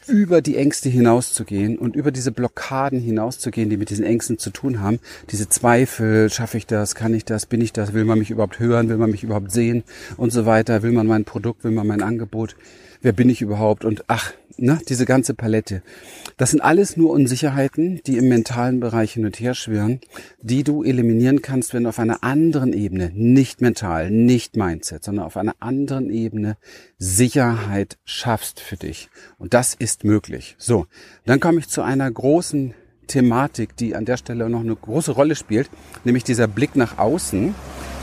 über 0.06 0.42
die 0.42 0.56
Ängste 0.56 0.88
hinauszugehen 0.90 1.78
und 1.78 1.96
über 1.96 2.10
diese 2.10 2.30
Blockaden 2.30 3.00
hinauszugehen, 3.00 3.70
die 3.70 3.78
mit 3.78 3.88
diesen 3.88 4.04
Ängsten 4.04 4.38
zu 4.38 4.50
tun 4.50 4.80
haben. 4.80 5.00
Diese 5.30 5.48
Zweifel, 5.48 6.30
schaffe 6.30 6.58
ich 6.58 6.66
das, 6.66 6.94
kann 6.94 7.14
ich 7.14 7.24
das, 7.24 7.46
bin 7.46 7.62
ich 7.62 7.72
das, 7.72 7.94
will 7.94 8.04
man 8.04 8.18
mich 8.18 8.30
überhaupt 8.30 8.58
hören, 8.58 8.88
will 8.90 8.98
man 8.98 9.10
mich 9.10 9.24
überhaupt 9.24 9.50
sehen 9.50 9.82
und 10.18 10.30
so 10.30 10.44
weiter, 10.44 10.82
will 10.82 10.92
man 10.92 11.06
mein 11.06 11.24
Produkt, 11.24 11.64
will 11.64 11.72
man 11.72 11.86
mein 11.86 12.02
Angebot, 12.02 12.54
wer 13.00 13.12
bin 13.12 13.30
ich 13.30 13.40
überhaupt 13.40 13.84
und 13.84 14.04
ach, 14.08 14.32
ne, 14.58 14.80
diese 14.88 15.04
ganze 15.04 15.34
Palette. 15.34 15.82
Das 16.36 16.50
sind 16.50 16.60
alles 16.60 16.96
nur 16.96 17.10
Unsicherheiten, 17.10 18.00
die 18.06 18.16
im 18.16 18.28
mentalen 18.28 18.80
Bereich 18.80 19.12
hin 19.12 19.26
und 19.26 19.38
her 19.38 19.54
schwirren, 19.54 20.00
die 20.42 20.64
du 20.64 20.82
eliminieren 20.82 21.42
kannst, 21.42 21.74
wenn 21.74 21.84
du 21.84 21.88
auf 21.88 21.98
einer 21.98 22.22
anderen 22.22 22.72
Ebene, 22.72 23.10
nicht 23.14 23.60
mental, 23.60 24.10
nicht 24.10 24.56
Mindset, 24.56 25.04
sondern 25.04 25.24
auf 25.24 25.36
einer 25.36 25.56
anderen 25.60 26.10
Ebene 26.10 26.56
Sicherheit 26.98 27.98
schaffst 28.04 28.60
für 28.60 28.76
dich. 28.76 29.08
Und 29.38 29.54
das 29.54 29.74
ist 29.74 30.04
möglich. 30.04 30.56
So, 30.58 30.86
dann 31.24 31.40
komme 31.40 31.58
ich 31.60 31.68
zu 31.68 31.82
einer 31.82 32.10
großen 32.10 32.74
Thematik, 33.06 33.76
die 33.76 33.94
an 33.94 34.04
der 34.04 34.16
Stelle 34.16 34.48
noch 34.50 34.60
eine 34.60 34.74
große 34.74 35.12
Rolle 35.12 35.36
spielt, 35.36 35.70
nämlich 36.04 36.24
dieser 36.24 36.48
Blick 36.48 36.76
nach 36.76 36.98
außen. 36.98 37.54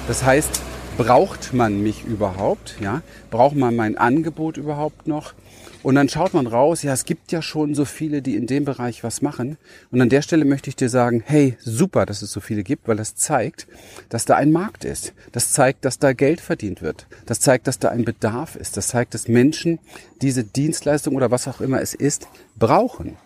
Das 0.07 0.23
heißt, 0.23 0.61
braucht 0.97 1.53
man 1.53 1.81
mich 1.81 2.03
überhaupt? 2.05 2.75
Ja, 2.79 3.01
braucht 3.31 3.55
man 3.55 3.75
mein 3.75 3.97
Angebot 3.97 4.57
überhaupt 4.57 5.07
noch? 5.07 5.33
Und 5.81 5.95
dann 5.95 6.07
schaut 6.07 6.33
man 6.33 6.47
raus, 6.47 6.81
ja, 6.81 6.93
es 6.93 7.03
gibt 7.03 7.33
ja 7.33 7.41
schon 7.41 7.75
so 7.75 7.83
viele, 7.83 8.21
die 8.21 8.37
in 8.37 8.47
dem 8.47 8.63
Bereich 8.63 9.03
was 9.03 9.21
machen. 9.21 9.57
Und 9.91 9.99
an 10.01 10.07
der 10.07 10.21
Stelle 10.21 10.45
möchte 10.45 10.69
ich 10.69 10.77
dir 10.77 10.87
sagen, 10.87 11.21
hey, 11.25 11.57
super, 11.59 12.05
dass 12.05 12.21
es 12.21 12.31
so 12.31 12.39
viele 12.39 12.63
gibt, 12.63 12.87
weil 12.87 12.95
das 12.95 13.15
zeigt, 13.15 13.67
dass 14.07 14.23
da 14.23 14.35
ein 14.35 14.51
Markt 14.51 14.85
ist. 14.85 15.13
Das 15.33 15.51
zeigt, 15.51 15.83
dass 15.83 15.99
da 15.99 16.13
Geld 16.13 16.39
verdient 16.39 16.81
wird. 16.81 17.07
Das 17.25 17.41
zeigt, 17.41 17.67
dass 17.67 17.79
da 17.79 17.89
ein 17.89 18.05
Bedarf 18.05 18.55
ist. 18.55 18.77
Das 18.77 18.87
zeigt, 18.87 19.13
dass 19.13 19.27
Menschen 19.27 19.79
diese 20.21 20.45
Dienstleistung 20.45 21.15
oder 21.15 21.31
was 21.31 21.49
auch 21.49 21.59
immer 21.59 21.81
es 21.81 21.93
ist, 21.93 22.27
brauchen. 22.57 23.17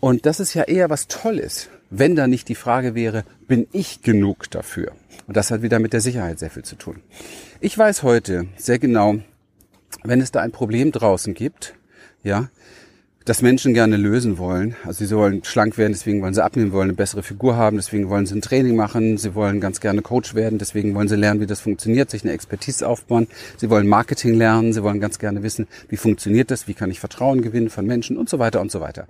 Und 0.00 0.26
das 0.26 0.40
ist 0.40 0.54
ja 0.54 0.64
eher 0.64 0.90
was 0.90 1.06
Tolles, 1.06 1.68
wenn 1.94 2.16
da 2.16 2.26
nicht 2.26 2.48
die 2.48 2.54
Frage 2.54 2.94
wäre, 2.94 3.24
bin 3.46 3.68
ich 3.70 4.00
genug 4.00 4.50
dafür? 4.50 4.92
Und 5.26 5.36
das 5.36 5.50
hat 5.50 5.60
wieder 5.60 5.78
mit 5.78 5.92
der 5.92 6.00
Sicherheit 6.00 6.38
sehr 6.38 6.50
viel 6.50 6.64
zu 6.64 6.76
tun. 6.76 7.02
Ich 7.60 7.76
weiß 7.76 8.02
heute 8.02 8.46
sehr 8.56 8.78
genau, 8.78 9.16
wenn 10.02 10.22
es 10.22 10.32
da 10.32 10.40
ein 10.40 10.52
Problem 10.52 10.90
draußen 10.90 11.34
gibt, 11.34 11.74
ja, 12.24 12.48
das 13.24 13.42
Menschen 13.42 13.74
gerne 13.74 13.96
lösen 13.96 14.38
wollen. 14.38 14.74
Also 14.84 15.04
sie 15.04 15.16
wollen 15.16 15.44
schlank 15.44 15.78
werden, 15.78 15.92
deswegen 15.92 16.22
wollen 16.22 16.34
sie 16.34 16.42
abnehmen, 16.42 16.72
wollen 16.72 16.88
eine 16.88 16.92
bessere 16.94 17.22
Figur 17.22 17.56
haben, 17.56 17.76
deswegen 17.76 18.08
wollen 18.08 18.26
sie 18.26 18.34
ein 18.34 18.42
Training 18.42 18.76
machen, 18.76 19.18
sie 19.18 19.34
wollen 19.34 19.60
ganz 19.60 19.80
gerne 19.80 20.02
Coach 20.02 20.34
werden, 20.34 20.58
deswegen 20.58 20.94
wollen 20.94 21.08
sie 21.08 21.16
lernen, 21.16 21.40
wie 21.40 21.46
das 21.46 21.60
funktioniert, 21.60 22.10
sich 22.10 22.24
eine 22.24 22.32
Expertise 22.32 22.86
aufbauen, 22.86 23.28
sie 23.56 23.70
wollen 23.70 23.86
Marketing 23.86 24.34
lernen, 24.34 24.72
sie 24.72 24.82
wollen 24.82 25.00
ganz 25.00 25.18
gerne 25.18 25.42
wissen, 25.42 25.66
wie 25.88 25.96
funktioniert 25.96 26.50
das, 26.50 26.68
wie 26.68 26.74
kann 26.74 26.90
ich 26.90 27.00
Vertrauen 27.00 27.42
gewinnen 27.42 27.70
von 27.70 27.86
Menschen 27.86 28.16
und 28.16 28.28
so 28.28 28.38
weiter 28.38 28.60
und 28.60 28.70
so 28.70 28.80
weiter. 28.80 29.06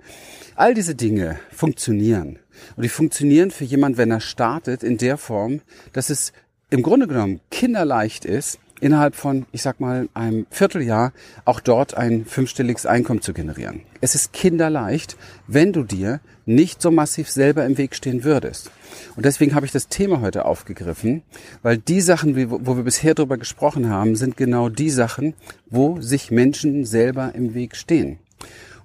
All 0.55 0.73
diese 0.73 0.95
Dinge 0.95 1.39
funktionieren. 1.51 2.39
Und 2.75 2.83
die 2.83 2.89
funktionieren 2.89 3.51
für 3.51 3.63
jemand, 3.63 3.97
wenn 3.97 4.11
er 4.11 4.19
startet, 4.19 4.83
in 4.83 4.97
der 4.97 5.17
Form, 5.17 5.61
dass 5.91 6.09
es 6.09 6.33
im 6.69 6.83
Grunde 6.83 7.07
genommen 7.07 7.39
kinderleicht 7.51 8.25
ist, 8.25 8.59
innerhalb 8.83 9.15
von, 9.15 9.45
ich 9.51 9.61
sag 9.61 9.79
mal, 9.79 10.09
einem 10.13 10.45
Vierteljahr 10.49 11.13
auch 11.45 11.61
dort 11.61 11.95
ein 11.95 12.25
fünfstelliges 12.25 12.85
Einkommen 12.85 13.21
zu 13.21 13.33
generieren. 13.33 13.81
Es 14.01 14.13
ist 14.13 14.33
kinderleicht, 14.33 15.15
wenn 15.47 15.71
du 15.71 15.83
dir 15.83 16.19
nicht 16.45 16.81
so 16.81 16.91
massiv 16.91 17.29
selber 17.29 17.65
im 17.65 17.77
Weg 17.77 17.95
stehen 17.95 18.25
würdest. 18.25 18.71
Und 19.15 19.25
deswegen 19.25 19.55
habe 19.55 19.65
ich 19.65 19.71
das 19.71 19.87
Thema 19.87 20.19
heute 20.19 20.43
aufgegriffen, 20.45 21.23
weil 21.61 21.77
die 21.77 22.01
Sachen, 22.01 22.35
wo 22.51 22.75
wir 22.75 22.83
bisher 22.83 23.13
drüber 23.13 23.37
gesprochen 23.37 23.89
haben, 23.89 24.17
sind 24.17 24.35
genau 24.35 24.67
die 24.67 24.89
Sachen, 24.89 25.33
wo 25.69 26.01
sich 26.01 26.29
Menschen 26.29 26.83
selber 26.83 27.33
im 27.33 27.53
Weg 27.53 27.77
stehen. 27.77 28.19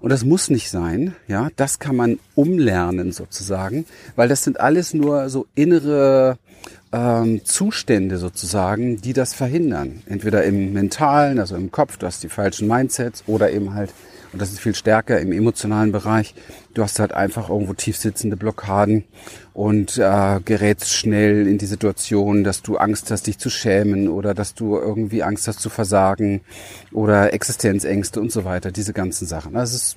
Und 0.01 0.11
das 0.11 0.25
muss 0.25 0.49
nicht 0.49 0.71
sein, 0.71 1.17
ja, 1.27 1.49
das 1.57 1.81
kann 1.81 1.97
man 1.97 2.21
umlernen 2.37 3.11
sozusagen, 3.11 3.85
weil 4.15 4.29
das 4.29 4.45
sind 4.45 4.61
alles 4.61 4.95
nur 4.95 5.29
so 5.29 5.47
innere 5.57 6.39
ähm, 6.93 7.45
Zustände 7.45 8.19
sozusagen, 8.19 9.01
die 9.01 9.13
das 9.13 9.35
verhindern. 9.35 10.03
Entweder 10.07 10.45
im 10.45 10.73
mentalen, 10.73 11.39
also 11.39 11.57
im 11.57 11.71
Kopf, 11.71 11.97
du 11.97 12.07
hast 12.07 12.23
die 12.23 12.29
falschen 12.29 12.69
Mindsets 12.69 13.25
oder 13.27 13.51
eben 13.51 13.75
halt, 13.75 13.93
und 14.33 14.41
das 14.41 14.51
ist 14.51 14.61
viel 14.61 14.75
stärker 14.75 15.21
im 15.21 15.33
emotionalen 15.33 15.93
Bereich, 15.93 16.35
du 16.75 16.83
hast 16.83 16.99
halt 16.99 17.13
einfach 17.13 17.51
irgendwo 17.51 17.75
tief 17.75 17.97
sitzende 17.97 18.37
Blockaden 18.37 19.05
und 19.53 19.99
äh, 19.99 20.41
gerätst 20.45 20.93
schnell 20.93 21.47
in 21.47 21.59
die 21.59 21.67
Situation, 21.67 22.45
dass 22.45 22.63
du 22.63 22.77
Angst 22.77 23.11
hast, 23.11 23.27
dich 23.27 23.39
zu 23.39 23.51
schämen 23.51 24.09
oder 24.09 24.35
dass 24.35 24.55
du 24.55 24.77
irgendwie 24.77 25.23
Angst 25.23 25.49
hast 25.49 25.61
zu 25.61 25.71
versagen 25.71 26.43
oder 26.93 27.33
Existenzängste 27.33 28.21
und 28.21 28.33
so 28.33 28.45
weiter, 28.45 28.71
diese 28.71 28.93
ganzen 28.93 29.27
Sachen. 29.27 29.57
Also 29.57 29.77
ist, 29.77 29.97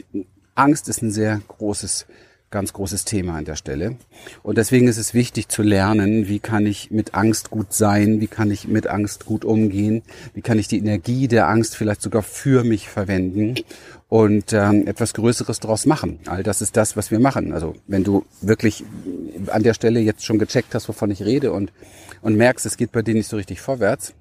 Angst 0.55 0.89
ist 0.89 1.01
ein 1.01 1.12
sehr 1.12 1.41
großes 1.48 2.05
ganz 2.51 2.74
großes 2.74 3.05
Thema 3.05 3.38
an 3.38 3.46
der 3.46 3.55
Stelle. 3.55 3.96
Und 4.43 4.58
deswegen 4.58 4.88
ist 4.88 4.98
es 4.98 5.13
wichtig 5.13 5.48
zu 5.48 5.63
lernen, 5.63 6.27
wie 6.27 6.39
kann 6.39 6.65
ich 6.65 6.91
mit 6.91 7.15
Angst 7.15 7.50
gut 7.50 7.74
sein, 7.74 8.22
wie 8.22 8.27
kann 8.27 8.51
ich 8.51 8.67
mit 8.67 8.88
Angst 8.88 9.25
gut 9.25 9.46
umgehen, 9.46 10.03
wie 10.34 10.41
kann 10.41 10.60
ich 10.60 10.67
die 10.67 10.77
Energie 10.77 11.27
der 11.27 11.48
Angst 11.48 11.75
vielleicht 11.75 12.01
sogar 12.01 12.22
für 12.22 12.63
mich 12.63 12.89
verwenden 12.89 13.55
und 14.10 14.51
ähm, 14.51 14.86
etwas 14.88 15.13
Größeres 15.13 15.62
daraus 15.62 15.86
machen. 15.86 16.20
All 16.25 16.43
das 16.43 16.62
ist 16.62 16.75
das, 16.75 16.98
was 16.98 17.12
wir 17.12 17.20
machen. 17.20 17.53
Also 17.53 17.75
wenn 17.88 18.03
du 18.03 18.25
wirklich 18.41 18.84
an 19.48 19.63
der 19.63 19.74
Stelle 19.74 20.01
jetzt 20.01 20.25
schon 20.25 20.38
gecheckt 20.38 20.75
hast, 20.75 20.89
wovon 20.89 21.12
ich 21.12 21.24
rede 21.24 21.53
und, 21.53 21.72
und 22.22 22.36
merkst, 22.36 22.65
es 22.65 22.75
geht 22.75 22.91
bei 22.91 23.01
dir 23.01 23.13
nicht 23.13 23.29
so 23.29 23.38
richtig 23.38 23.62
vorwärts, 23.62 24.13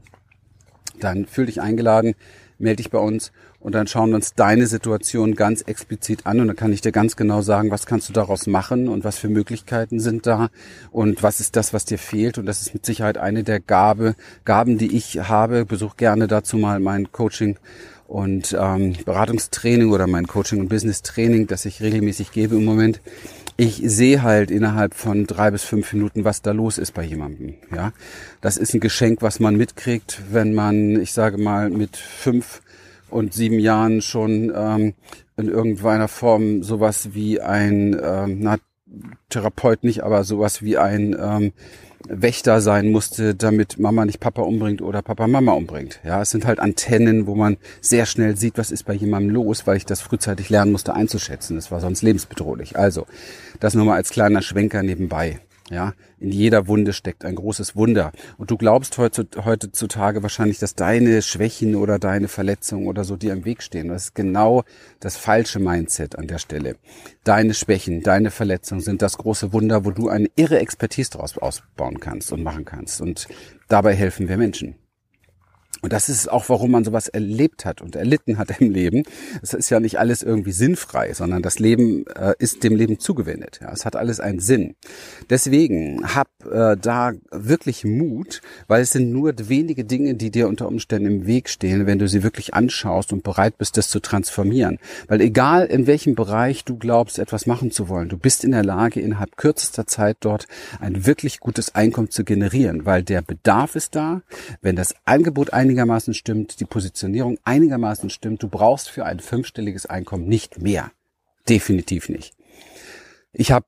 dann 1.00 1.26
fühl 1.26 1.46
dich 1.46 1.60
eingeladen, 1.60 2.14
melde 2.60 2.76
dich 2.76 2.90
bei 2.90 2.98
uns 2.98 3.32
und 3.58 3.74
dann 3.74 3.86
schauen 3.86 4.10
wir 4.10 4.16
uns 4.16 4.34
deine 4.34 4.66
Situation 4.66 5.34
ganz 5.34 5.62
explizit 5.62 6.26
an 6.26 6.40
und 6.40 6.46
dann 6.48 6.56
kann 6.56 6.72
ich 6.72 6.80
dir 6.80 6.92
ganz 6.92 7.16
genau 7.16 7.42
sagen, 7.42 7.70
was 7.70 7.86
kannst 7.86 8.08
du 8.08 8.12
daraus 8.12 8.46
machen 8.46 8.88
und 8.88 9.04
was 9.04 9.18
für 9.18 9.28
Möglichkeiten 9.28 10.00
sind 10.00 10.26
da 10.26 10.48
und 10.90 11.22
was 11.22 11.40
ist 11.40 11.56
das, 11.56 11.72
was 11.72 11.84
dir 11.84 11.98
fehlt 11.98 12.38
und 12.38 12.46
das 12.46 12.62
ist 12.62 12.74
mit 12.74 12.86
Sicherheit 12.86 13.18
eine 13.18 13.42
der 13.42 13.60
Gabe, 13.60 14.14
Gaben, 14.44 14.78
die 14.78 14.96
ich 14.96 15.28
habe. 15.28 15.64
Besuch 15.64 15.96
gerne 15.96 16.26
dazu 16.26 16.56
mal 16.56 16.80
mein 16.80 17.12
Coaching 17.12 17.58
und 18.06 18.56
ähm, 18.58 18.96
Beratungstraining 19.04 19.92
oder 19.92 20.06
mein 20.06 20.26
Coaching 20.26 20.58
und 20.60 20.68
Business 20.68 21.02
Training, 21.02 21.46
das 21.46 21.64
ich 21.64 21.80
regelmäßig 21.80 22.32
gebe 22.32 22.56
im 22.56 22.64
Moment 22.64 23.00
ich 23.60 23.82
sehe 23.84 24.22
halt 24.22 24.50
innerhalb 24.50 24.94
von 24.94 25.26
drei 25.26 25.50
bis 25.50 25.64
fünf 25.64 25.92
Minuten, 25.92 26.24
was 26.24 26.40
da 26.40 26.52
los 26.52 26.78
ist 26.78 26.92
bei 26.92 27.02
jemandem. 27.02 27.56
Ja, 27.74 27.92
das 28.40 28.56
ist 28.56 28.72
ein 28.72 28.80
Geschenk, 28.80 29.20
was 29.20 29.38
man 29.38 29.54
mitkriegt, 29.54 30.22
wenn 30.30 30.54
man, 30.54 30.98
ich 30.98 31.12
sage 31.12 31.36
mal, 31.36 31.68
mit 31.68 31.98
fünf 31.98 32.62
und 33.10 33.34
sieben 33.34 33.58
Jahren 33.58 34.00
schon 34.00 34.50
ähm, 34.56 34.94
in 35.36 35.48
irgendeiner 35.48 36.08
Form 36.08 36.62
sowas 36.62 37.10
wie 37.12 37.42
ein, 37.42 38.00
ähm, 38.02 38.38
na, 38.40 38.56
Therapeut 39.28 39.84
nicht, 39.84 40.04
aber 40.04 40.24
sowas 40.24 40.62
wie 40.62 40.78
ein 40.78 41.14
ähm, 41.20 41.52
Wächter 42.08 42.60
sein 42.60 42.90
musste, 42.90 43.34
damit 43.34 43.78
Mama 43.78 44.04
nicht 44.04 44.20
Papa 44.20 44.42
umbringt 44.42 44.82
oder 44.82 45.02
Papa 45.02 45.26
Mama 45.26 45.52
umbringt. 45.52 46.00
Ja, 46.04 46.22
es 46.22 46.30
sind 46.30 46.46
halt 46.46 46.58
Antennen, 46.58 47.26
wo 47.26 47.34
man 47.34 47.58
sehr 47.80 48.06
schnell 48.06 48.36
sieht, 48.36 48.58
was 48.58 48.70
ist 48.70 48.84
bei 48.84 48.94
jemandem 48.94 49.34
los, 49.34 49.66
weil 49.66 49.76
ich 49.76 49.86
das 49.86 50.00
frühzeitig 50.00 50.48
lernen 50.48 50.72
musste 50.72 50.94
einzuschätzen. 50.94 51.56
Das 51.56 51.70
war 51.70 51.80
sonst 51.80 52.02
lebensbedrohlich. 52.02 52.76
Also, 52.76 53.06
das 53.60 53.74
nur 53.74 53.84
mal 53.84 53.96
als 53.96 54.10
kleiner 54.10 54.42
Schwenker 54.42 54.82
nebenbei. 54.82 55.40
Ja, 55.70 55.94
in 56.18 56.32
jeder 56.32 56.66
Wunde 56.66 56.92
steckt 56.92 57.24
ein 57.24 57.36
großes 57.36 57.76
Wunder. 57.76 58.10
Und 58.38 58.50
du 58.50 58.56
glaubst 58.56 58.98
heutzutage 58.98 60.20
wahrscheinlich, 60.20 60.58
dass 60.58 60.74
deine 60.74 61.22
Schwächen 61.22 61.76
oder 61.76 62.00
deine 62.00 62.26
Verletzungen 62.26 62.88
oder 62.88 63.04
so 63.04 63.14
dir 63.14 63.32
im 63.32 63.44
Weg 63.44 63.62
stehen. 63.62 63.86
Das 63.86 64.06
ist 64.06 64.14
genau 64.16 64.64
das 64.98 65.16
falsche 65.16 65.60
Mindset 65.60 66.18
an 66.18 66.26
der 66.26 66.38
Stelle. 66.38 66.74
Deine 67.22 67.54
Schwächen, 67.54 68.02
deine 68.02 68.32
Verletzungen 68.32 68.80
sind 68.80 69.00
das 69.00 69.16
große 69.16 69.52
Wunder, 69.52 69.84
wo 69.84 69.92
du 69.92 70.08
eine 70.08 70.28
irre 70.34 70.58
Expertise 70.58 71.10
daraus 71.12 71.38
ausbauen 71.38 72.00
kannst 72.00 72.32
und 72.32 72.42
machen 72.42 72.64
kannst. 72.64 73.00
Und 73.00 73.28
dabei 73.68 73.94
helfen 73.94 74.28
wir 74.28 74.38
Menschen. 74.38 74.74
Und 75.82 75.92
das 75.92 76.08
ist 76.08 76.30
auch, 76.30 76.48
warum 76.48 76.70
man 76.70 76.84
sowas 76.84 77.08
erlebt 77.08 77.64
hat 77.64 77.80
und 77.80 77.96
erlitten 77.96 78.38
hat 78.38 78.60
im 78.60 78.70
Leben. 78.70 79.02
Es 79.42 79.54
ist 79.54 79.70
ja 79.70 79.80
nicht 79.80 79.98
alles 79.98 80.22
irgendwie 80.22 80.52
sinnfrei, 80.52 81.14
sondern 81.14 81.42
das 81.42 81.58
Leben 81.58 82.06
äh, 82.06 82.34
ist 82.38 82.62
dem 82.64 82.76
Leben 82.76 82.98
zugewendet. 82.98 83.60
Ja, 83.62 83.72
es 83.72 83.84
hat 83.84 83.96
alles 83.96 84.20
einen 84.20 84.40
Sinn. 84.40 84.74
Deswegen 85.30 86.14
hab 86.14 86.28
äh, 86.44 86.76
da 86.76 87.12
wirklich 87.30 87.84
Mut, 87.84 88.42
weil 88.68 88.82
es 88.82 88.90
sind 88.90 89.10
nur 89.10 89.34
wenige 89.48 89.84
Dinge, 89.84 90.14
die 90.14 90.30
dir 90.30 90.48
unter 90.48 90.68
Umständen 90.68 91.06
im 91.06 91.26
Weg 91.26 91.48
stehen, 91.48 91.86
wenn 91.86 91.98
du 91.98 92.08
sie 92.08 92.22
wirklich 92.22 92.54
anschaust 92.54 93.12
und 93.12 93.22
bereit 93.22 93.56
bist, 93.58 93.76
das 93.76 93.88
zu 93.88 94.00
transformieren. 94.00 94.78
Weil 95.08 95.20
egal 95.20 95.66
in 95.66 95.86
welchem 95.86 96.14
Bereich 96.14 96.64
du 96.64 96.76
glaubst, 96.76 97.18
etwas 97.18 97.46
machen 97.46 97.70
zu 97.70 97.88
wollen, 97.88 98.08
du 98.08 98.18
bist 98.18 98.44
in 98.44 98.50
der 98.50 98.64
Lage, 98.64 99.00
innerhalb 99.00 99.36
kürzester 99.36 99.86
Zeit 99.86 100.18
dort 100.20 100.46
ein 100.78 101.06
wirklich 101.06 101.40
gutes 101.40 101.74
Einkommen 101.74 102.10
zu 102.10 102.24
generieren, 102.24 102.84
weil 102.84 103.02
der 103.02 103.22
Bedarf 103.22 103.76
ist 103.76 103.94
da. 103.94 104.22
Wenn 104.60 104.76
das 104.76 104.94
Angebot 105.04 105.52
ein 105.52 105.69
einigermaßen 105.70 106.14
stimmt, 106.14 106.58
die 106.58 106.64
Positionierung 106.64 107.38
einigermaßen 107.44 108.10
stimmt, 108.10 108.42
du 108.42 108.48
brauchst 108.48 108.90
für 108.90 109.04
ein 109.06 109.20
fünfstelliges 109.20 109.86
Einkommen 109.86 110.26
nicht 110.26 110.60
mehr. 110.60 110.90
Definitiv 111.48 112.08
nicht. 112.08 112.34
ich 113.32 113.52
habe 113.52 113.66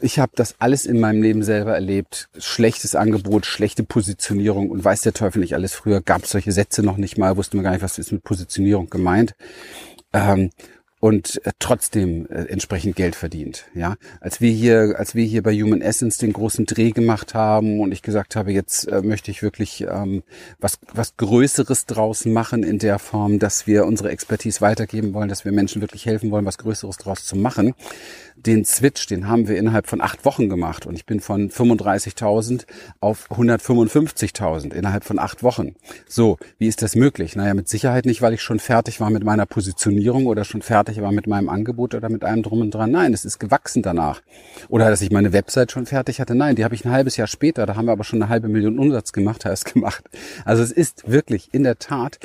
ich 0.00 0.18
hab 0.18 0.34
das 0.34 0.54
alles 0.58 0.86
in 0.86 0.98
meinem 0.98 1.22
Leben 1.22 1.42
selber 1.42 1.74
erlebt. 1.74 2.30
Schlechtes 2.38 2.94
Angebot, 2.94 3.44
schlechte 3.44 3.84
Positionierung 3.84 4.70
und 4.70 4.82
weiß 4.82 5.02
der 5.02 5.12
Teufel 5.12 5.40
nicht 5.40 5.54
alles. 5.54 5.74
Früher 5.74 6.00
gab 6.00 6.24
es 6.24 6.30
solche 6.30 6.52
Sätze 6.52 6.82
noch 6.82 6.96
nicht 6.96 7.18
mal, 7.18 7.36
wussten 7.36 7.58
wir 7.58 7.64
gar 7.64 7.72
nicht, 7.72 7.82
was 7.82 7.98
ist 7.98 8.12
mit 8.12 8.24
Positionierung 8.24 8.88
gemeint. 8.88 9.34
Ähm, 10.14 10.50
und 11.00 11.44
äh, 11.46 11.52
trotzdem 11.58 12.26
äh, 12.26 12.44
entsprechend 12.44 12.94
Geld 12.94 13.16
verdient. 13.16 13.64
Ja, 13.74 13.96
als 14.20 14.40
wir 14.40 14.52
hier, 14.52 14.94
als 14.98 15.14
wir 15.14 15.24
hier 15.24 15.42
bei 15.42 15.54
Human 15.54 15.80
Essence 15.80 16.18
den 16.18 16.32
großen 16.32 16.66
Dreh 16.66 16.90
gemacht 16.90 17.34
haben 17.34 17.80
und 17.80 17.90
ich 17.92 18.02
gesagt 18.02 18.36
habe, 18.36 18.52
jetzt 18.52 18.86
äh, 18.86 19.00
möchte 19.02 19.30
ich 19.30 19.42
wirklich 19.42 19.86
ähm, 19.90 20.22
was 20.60 20.78
was 20.92 21.16
Größeres 21.16 21.86
draus 21.86 22.26
machen 22.26 22.62
in 22.62 22.78
der 22.78 22.98
Form, 22.98 23.38
dass 23.38 23.66
wir 23.66 23.86
unsere 23.86 24.10
Expertise 24.10 24.60
weitergeben 24.60 25.14
wollen, 25.14 25.30
dass 25.30 25.44
wir 25.44 25.52
Menschen 25.52 25.80
wirklich 25.80 26.04
helfen 26.04 26.30
wollen, 26.30 26.44
was 26.44 26.58
Größeres 26.58 26.98
draus 26.98 27.24
zu 27.24 27.36
machen, 27.36 27.74
den 28.46 28.64
Switch, 28.64 29.06
den 29.06 29.28
haben 29.28 29.48
wir 29.48 29.56
innerhalb 29.56 29.86
von 29.86 30.00
acht 30.00 30.24
Wochen 30.24 30.48
gemacht 30.48 30.86
und 30.86 30.94
ich 30.94 31.06
bin 31.06 31.20
von 31.20 31.50
35.000 31.50 32.64
auf 33.00 33.30
155.000 33.30 34.72
innerhalb 34.72 35.04
von 35.04 35.18
acht 35.18 35.42
Wochen. 35.42 35.74
So, 36.08 36.38
wie 36.58 36.66
ist 36.66 36.82
das 36.82 36.96
möglich? 36.96 37.36
Naja, 37.36 37.54
mit 37.54 37.68
Sicherheit 37.68 38.06
nicht, 38.06 38.22
weil 38.22 38.32
ich 38.32 38.42
schon 38.42 38.58
fertig 38.58 39.00
war 39.00 39.10
mit 39.10 39.24
meiner 39.24 39.46
Positionierung 39.46 40.26
oder 40.26 40.44
schon 40.44 40.62
fertig 40.62 41.00
war 41.00 41.12
mit 41.12 41.26
meinem 41.26 41.48
Angebot 41.48 41.94
oder 41.94 42.08
mit 42.08 42.24
allem 42.24 42.42
drum 42.42 42.60
und 42.60 42.70
dran. 42.72 42.90
Nein, 42.90 43.12
es 43.12 43.24
ist 43.24 43.38
gewachsen 43.38 43.82
danach. 43.82 44.22
Oder 44.68 44.88
dass 44.88 45.02
ich 45.02 45.10
meine 45.10 45.32
Website 45.32 45.72
schon 45.72 45.86
fertig 45.86 46.20
hatte. 46.20 46.34
Nein, 46.34 46.56
die 46.56 46.64
habe 46.64 46.74
ich 46.74 46.84
ein 46.84 46.92
halbes 46.92 47.16
Jahr 47.16 47.26
später, 47.26 47.66
da 47.66 47.76
haben 47.76 47.86
wir 47.86 47.92
aber 47.92 48.04
schon 48.04 48.22
eine 48.22 48.30
halbe 48.30 48.48
Million 48.48 48.78
Umsatz 48.78 49.12
gemacht, 49.12 49.44
erst 49.44 49.72
gemacht. 49.72 50.04
Also 50.44 50.62
es 50.62 50.72
ist 50.72 51.10
wirklich, 51.10 51.48
in 51.52 51.62
der 51.62 51.78
Tat, 51.78 52.18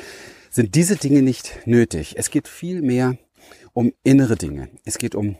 sind 0.50 0.74
diese 0.74 0.96
Dinge 0.96 1.22
nicht 1.22 1.66
nötig. 1.66 2.14
Es 2.16 2.30
geht 2.30 2.48
viel 2.48 2.80
mehr 2.80 3.18
um 3.74 3.92
innere 4.04 4.36
Dinge. 4.36 4.70
Es 4.86 4.96
geht 4.96 5.14
um 5.14 5.36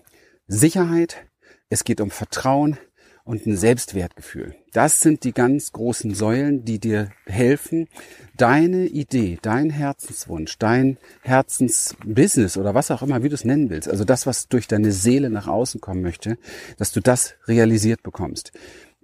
Sicherheit, 0.48 1.26
es 1.70 1.82
geht 1.82 2.00
um 2.00 2.10
Vertrauen 2.10 2.78
und 3.24 3.44
ein 3.46 3.56
Selbstwertgefühl. 3.56 4.54
Das 4.72 5.00
sind 5.00 5.24
die 5.24 5.32
ganz 5.32 5.72
großen 5.72 6.14
Säulen, 6.14 6.64
die 6.64 6.78
dir 6.78 7.10
helfen, 7.26 7.88
deine 8.36 8.86
Idee, 8.86 9.38
dein 9.42 9.70
Herzenswunsch, 9.70 10.56
dein 10.58 10.98
Herzensbusiness 11.22 12.56
oder 12.56 12.76
was 12.76 12.92
auch 12.92 13.02
immer, 13.02 13.24
wie 13.24 13.28
du 13.28 13.34
es 13.34 13.44
nennen 13.44 13.70
willst, 13.70 13.88
also 13.88 14.04
das, 14.04 14.26
was 14.26 14.46
durch 14.46 14.68
deine 14.68 14.92
Seele 14.92 15.30
nach 15.30 15.48
außen 15.48 15.80
kommen 15.80 16.02
möchte, 16.02 16.38
dass 16.78 16.92
du 16.92 17.00
das 17.00 17.34
realisiert 17.48 18.04
bekommst. 18.04 18.52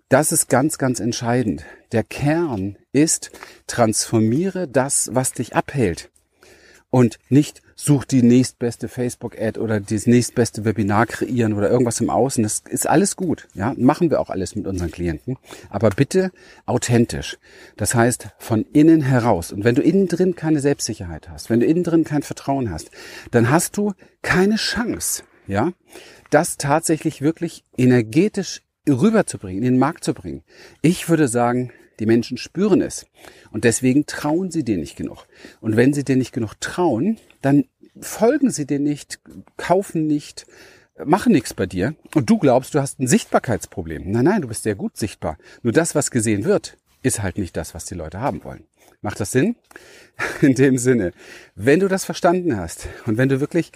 Das 0.08 0.30
ist 0.30 0.48
ganz, 0.48 0.78
ganz 0.78 1.00
entscheidend. 1.00 1.64
Der 1.90 2.04
Kern 2.04 2.76
ist, 2.92 3.32
transformiere 3.66 4.68
das, 4.68 5.10
was 5.12 5.32
dich 5.32 5.56
abhält 5.56 6.12
und 6.92 7.18
nicht 7.30 7.62
such 7.74 8.04
die 8.04 8.22
nächstbeste 8.22 8.86
Facebook-Ad 8.86 9.58
oder 9.58 9.80
das 9.80 10.06
nächstbeste 10.06 10.66
Webinar 10.66 11.06
kreieren 11.06 11.54
oder 11.54 11.70
irgendwas 11.70 12.00
im 12.00 12.10
Außen. 12.10 12.42
Das 12.42 12.62
ist 12.68 12.86
alles 12.86 13.16
gut. 13.16 13.48
Ja, 13.54 13.72
machen 13.78 14.10
wir 14.10 14.20
auch 14.20 14.28
alles 14.28 14.54
mit 14.54 14.66
unseren 14.66 14.90
Klienten. 14.90 15.38
Aber 15.70 15.88
bitte 15.88 16.32
authentisch. 16.66 17.38
Das 17.78 17.94
heißt, 17.94 18.28
von 18.38 18.66
innen 18.74 19.00
heraus. 19.00 19.52
Und 19.52 19.64
wenn 19.64 19.74
du 19.74 19.80
innen 19.80 20.06
drin 20.06 20.36
keine 20.36 20.60
Selbstsicherheit 20.60 21.30
hast, 21.30 21.48
wenn 21.48 21.60
du 21.60 21.66
innen 21.66 21.82
drin 21.82 22.04
kein 22.04 22.22
Vertrauen 22.22 22.70
hast, 22.70 22.90
dann 23.30 23.50
hast 23.50 23.78
du 23.78 23.94
keine 24.20 24.56
Chance, 24.56 25.22
ja, 25.46 25.72
das 26.28 26.58
tatsächlich 26.58 27.22
wirklich 27.22 27.64
energetisch 27.74 28.60
rüberzubringen, 28.86 29.62
in 29.62 29.72
den 29.72 29.78
Markt 29.78 30.04
zu 30.04 30.12
bringen. 30.12 30.42
Ich 30.82 31.08
würde 31.08 31.26
sagen, 31.26 31.72
die 32.02 32.06
Menschen 32.06 32.36
spüren 32.36 32.82
es. 32.82 33.06
Und 33.52 33.62
deswegen 33.62 34.06
trauen 34.06 34.50
sie 34.50 34.64
dir 34.64 34.76
nicht 34.76 34.96
genug. 34.96 35.26
Und 35.60 35.76
wenn 35.76 35.94
sie 35.94 36.02
dir 36.02 36.16
nicht 36.16 36.32
genug 36.32 36.60
trauen, 36.60 37.18
dann 37.42 37.64
folgen 38.00 38.50
sie 38.50 38.66
dir 38.66 38.80
nicht, 38.80 39.20
kaufen 39.56 40.08
nicht, 40.08 40.44
machen 41.04 41.32
nichts 41.32 41.54
bei 41.54 41.66
dir. 41.66 41.94
Und 42.16 42.28
du 42.28 42.38
glaubst, 42.38 42.74
du 42.74 42.80
hast 42.80 42.98
ein 42.98 43.06
Sichtbarkeitsproblem. 43.06 44.10
Nein, 44.10 44.24
nein, 44.24 44.42
du 44.42 44.48
bist 44.48 44.64
sehr 44.64 44.74
gut 44.74 44.96
sichtbar. 44.96 45.38
Nur 45.62 45.72
das, 45.72 45.94
was 45.94 46.10
gesehen 46.10 46.44
wird, 46.44 46.76
ist 47.04 47.22
halt 47.22 47.38
nicht 47.38 47.56
das, 47.56 47.72
was 47.72 47.84
die 47.84 47.94
Leute 47.94 48.20
haben 48.20 48.42
wollen. 48.42 48.64
Macht 49.00 49.20
das 49.20 49.30
Sinn? 49.30 49.54
In 50.40 50.56
dem 50.56 50.78
Sinne, 50.78 51.12
wenn 51.54 51.78
du 51.78 51.86
das 51.86 52.04
verstanden 52.04 52.56
hast 52.56 52.88
und 53.06 53.16
wenn 53.16 53.28
du 53.28 53.38
wirklich, 53.38 53.70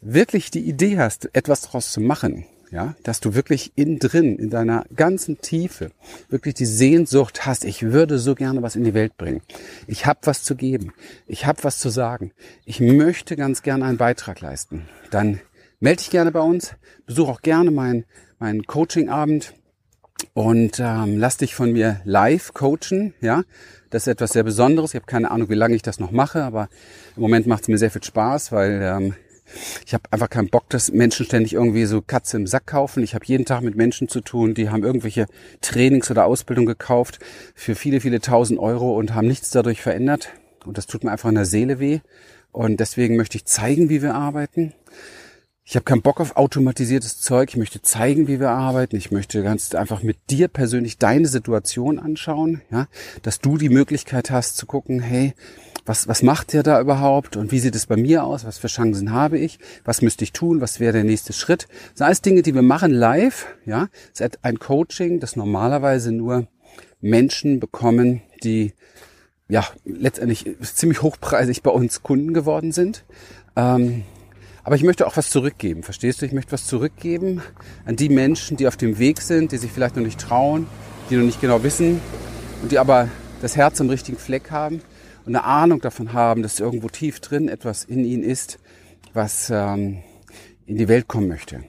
wirklich 0.00 0.50
die 0.50 0.66
Idee 0.66 0.96
hast, 0.96 1.28
etwas 1.34 1.60
daraus 1.60 1.92
zu 1.92 2.00
machen, 2.00 2.46
ja, 2.76 2.94
dass 3.04 3.20
du 3.20 3.34
wirklich 3.34 3.72
innen 3.74 3.98
drin, 3.98 4.38
in 4.38 4.50
deiner 4.50 4.84
ganzen 4.94 5.40
Tiefe, 5.40 5.92
wirklich 6.28 6.52
die 6.52 6.66
Sehnsucht 6.66 7.46
hast, 7.46 7.64
ich 7.64 7.84
würde 7.84 8.18
so 8.18 8.34
gerne 8.34 8.60
was 8.60 8.76
in 8.76 8.84
die 8.84 8.92
Welt 8.92 9.16
bringen. 9.16 9.40
Ich 9.86 10.04
habe 10.04 10.20
was 10.24 10.42
zu 10.42 10.56
geben. 10.56 10.92
Ich 11.26 11.46
habe 11.46 11.64
was 11.64 11.78
zu 11.78 11.88
sagen. 11.88 12.32
Ich 12.66 12.78
möchte 12.80 13.34
ganz 13.34 13.62
gerne 13.62 13.86
einen 13.86 13.96
Beitrag 13.96 14.42
leisten. 14.42 14.86
Dann 15.10 15.40
melde 15.80 16.02
dich 16.02 16.10
gerne 16.10 16.32
bei 16.32 16.40
uns. 16.40 16.74
Besuch 17.06 17.30
auch 17.30 17.40
gerne 17.40 17.70
meinen 17.70 18.04
mein 18.38 18.64
Coaching-Abend 18.64 19.54
und 20.34 20.78
ähm, 20.78 21.16
lass 21.16 21.38
dich 21.38 21.54
von 21.54 21.72
mir 21.72 22.02
live 22.04 22.52
coachen. 22.52 23.14
Ja, 23.22 23.44
das 23.88 24.02
ist 24.02 24.08
etwas 24.08 24.32
sehr 24.32 24.42
Besonderes. 24.42 24.90
Ich 24.90 24.96
habe 24.96 25.06
keine 25.06 25.30
Ahnung, 25.30 25.48
wie 25.48 25.54
lange 25.54 25.74
ich 25.74 25.82
das 25.82 25.98
noch 25.98 26.10
mache, 26.10 26.42
aber 26.42 26.68
im 27.16 27.22
Moment 27.22 27.46
macht 27.46 27.62
es 27.62 27.68
mir 27.68 27.78
sehr 27.78 27.90
viel 27.90 28.04
Spaß, 28.04 28.52
weil 28.52 28.82
ähm, 28.82 29.14
ich 29.86 29.94
habe 29.94 30.04
einfach 30.10 30.30
keinen 30.30 30.48
Bock, 30.48 30.68
dass 30.70 30.92
Menschen 30.92 31.26
ständig 31.26 31.54
irgendwie 31.54 31.84
so 31.86 32.02
Katze 32.02 32.36
im 32.36 32.46
Sack 32.46 32.66
kaufen. 32.66 33.02
Ich 33.02 33.14
habe 33.14 33.24
jeden 33.26 33.44
Tag 33.44 33.62
mit 33.62 33.76
Menschen 33.76 34.08
zu 34.08 34.20
tun, 34.20 34.54
die 34.54 34.70
haben 34.70 34.84
irgendwelche 34.84 35.26
Trainings 35.60 36.10
oder 36.10 36.26
Ausbildung 36.26 36.66
gekauft 36.66 37.18
für 37.54 37.74
viele, 37.74 38.00
viele 38.00 38.20
tausend 38.20 38.58
Euro 38.58 38.96
und 38.96 39.14
haben 39.14 39.28
nichts 39.28 39.50
dadurch 39.50 39.80
verändert. 39.80 40.30
Und 40.64 40.78
das 40.78 40.86
tut 40.86 41.04
mir 41.04 41.12
einfach 41.12 41.28
in 41.28 41.36
der 41.36 41.44
Seele 41.44 41.78
weh. 41.78 42.00
Und 42.52 42.80
deswegen 42.80 43.16
möchte 43.16 43.36
ich 43.36 43.44
zeigen, 43.44 43.88
wie 43.88 44.02
wir 44.02 44.14
arbeiten. 44.14 44.72
Ich 45.68 45.74
habe 45.74 45.82
keinen 45.82 46.02
Bock 46.02 46.20
auf 46.20 46.36
automatisiertes 46.36 47.20
Zeug. 47.20 47.50
Ich 47.50 47.56
möchte 47.56 47.82
zeigen, 47.82 48.28
wie 48.28 48.38
wir 48.38 48.50
arbeiten. 48.50 48.94
Ich 48.94 49.10
möchte 49.10 49.42
ganz 49.42 49.74
einfach 49.74 50.02
mit 50.04 50.30
dir 50.30 50.46
persönlich 50.46 50.96
deine 50.96 51.26
Situation 51.26 51.98
anschauen, 51.98 52.62
ja, 52.70 52.86
dass 53.22 53.40
du 53.40 53.58
die 53.58 53.68
Möglichkeit 53.68 54.30
hast 54.30 54.56
zu 54.56 54.66
gucken, 54.66 55.00
hey, 55.00 55.34
was, 55.86 56.08
was 56.08 56.22
macht 56.22 56.52
der 56.52 56.62
da 56.62 56.80
überhaupt 56.80 57.36
und 57.36 57.52
wie 57.52 57.60
sieht 57.60 57.76
es 57.76 57.86
bei 57.86 57.96
mir 57.96 58.24
aus? 58.24 58.44
Was 58.44 58.58
für 58.58 58.66
Chancen 58.66 59.12
habe 59.12 59.38
ich? 59.38 59.58
Was 59.84 60.02
müsste 60.02 60.24
ich 60.24 60.32
tun? 60.32 60.60
Was 60.60 60.80
wäre 60.80 60.92
der 60.92 61.04
nächste 61.04 61.32
Schritt? 61.32 61.68
Das 61.90 61.98
sind 61.98 62.06
alles 62.06 62.22
Dinge, 62.22 62.42
die 62.42 62.54
wir 62.54 62.62
machen 62.62 62.90
live, 62.90 63.46
ja. 63.64 63.88
Das 64.12 64.28
ist 64.28 64.38
ein 64.42 64.58
Coaching, 64.58 65.20
das 65.20 65.36
normalerweise 65.36 66.12
nur 66.12 66.48
Menschen 67.00 67.60
bekommen, 67.60 68.22
die 68.42 68.74
ja 69.48 69.64
letztendlich 69.84 70.56
ziemlich 70.60 71.02
hochpreisig 71.02 71.62
bei 71.62 71.70
uns 71.70 72.02
Kunden 72.02 72.34
geworden 72.34 72.72
sind. 72.72 73.04
Ähm, 73.54 74.02
aber 74.64 74.74
ich 74.74 74.82
möchte 74.82 75.06
auch 75.06 75.16
was 75.16 75.30
zurückgeben, 75.30 75.84
verstehst 75.84 76.20
du? 76.20 76.26
Ich 76.26 76.32
möchte 76.32 76.50
was 76.50 76.66
zurückgeben 76.66 77.40
an 77.84 77.94
die 77.94 78.08
Menschen, 78.08 78.56
die 78.56 78.66
auf 78.66 78.76
dem 78.76 78.98
Weg 78.98 79.22
sind, 79.22 79.52
die 79.52 79.58
sich 79.58 79.70
vielleicht 79.70 79.94
noch 79.94 80.02
nicht 80.02 80.18
trauen, 80.18 80.66
die 81.08 81.16
noch 81.16 81.22
nicht 81.22 81.40
genau 81.40 81.62
wissen 81.62 82.00
und 82.62 82.72
die 82.72 82.80
aber 82.80 83.08
das 83.40 83.54
Herz 83.54 83.80
am 83.80 83.88
richtigen 83.88 84.18
Fleck 84.18 84.50
haben 84.50 84.80
und 85.26 85.34
eine 85.34 85.44
Ahnung 85.44 85.80
davon 85.80 86.12
haben, 86.12 86.42
dass 86.42 86.60
irgendwo 86.60 86.88
tief 86.88 87.20
drin 87.20 87.48
etwas 87.48 87.84
in 87.84 88.04
ihnen 88.04 88.22
ist, 88.22 88.58
was 89.12 89.50
ähm, 89.50 89.98
in 90.66 90.76
die 90.76 90.88
Welt 90.88 91.08
kommen 91.08 91.28
möchte. 91.28 91.64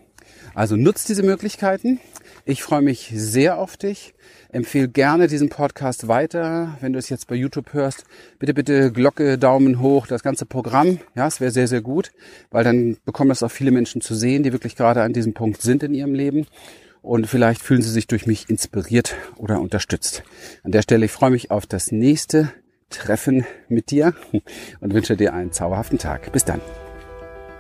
Also 0.53 0.75
nutzt 0.75 1.09
diese 1.09 1.23
Möglichkeiten. 1.23 1.99
Ich 2.45 2.63
freue 2.63 2.81
mich 2.81 3.11
sehr 3.13 3.57
auf 3.57 3.75
dich. 3.75 4.13
Empfehle 4.49 4.87
gerne 4.87 5.27
diesen 5.27 5.49
Podcast 5.49 6.07
weiter. 6.07 6.77
Wenn 6.81 6.93
du 6.93 6.99
es 6.99 7.09
jetzt 7.09 7.27
bei 7.27 7.35
YouTube 7.35 7.73
hörst, 7.73 8.05
bitte, 8.39 8.53
bitte 8.53 8.91
Glocke, 8.91 9.37
Daumen 9.37 9.81
hoch, 9.81 10.07
das 10.07 10.23
ganze 10.23 10.45
Programm. 10.45 10.99
Ja, 11.15 11.27
es 11.27 11.41
wäre 11.41 11.51
sehr, 11.51 11.67
sehr 11.67 11.81
gut, 11.81 12.11
weil 12.51 12.63
dann 12.63 12.97
bekommen 13.05 13.29
das 13.29 13.43
auch 13.43 13.51
viele 13.51 13.71
Menschen 13.71 14.01
zu 14.01 14.15
sehen, 14.15 14.43
die 14.43 14.53
wirklich 14.53 14.75
gerade 14.75 15.01
an 15.01 15.13
diesem 15.13 15.33
Punkt 15.33 15.61
sind 15.61 15.83
in 15.83 15.93
ihrem 15.93 16.13
Leben. 16.13 16.47
Und 17.01 17.27
vielleicht 17.27 17.61
fühlen 17.61 17.81
sie 17.81 17.91
sich 17.91 18.07
durch 18.07 18.27
mich 18.27 18.49
inspiriert 18.49 19.15
oder 19.35 19.59
unterstützt. 19.59 20.23
An 20.63 20.71
der 20.71 20.81
Stelle, 20.81 21.05
ich 21.05 21.11
freue 21.11 21.31
mich 21.31 21.51
auf 21.51 21.65
das 21.65 21.91
nächste 21.91 22.51
Treffen 22.89 23.45
mit 23.69 23.91
dir 23.91 24.13
und 24.79 24.93
wünsche 24.93 25.17
dir 25.17 25.33
einen 25.33 25.51
zauberhaften 25.51 25.97
Tag. 25.97 26.31
Bis 26.31 26.45
dann. 26.45 26.61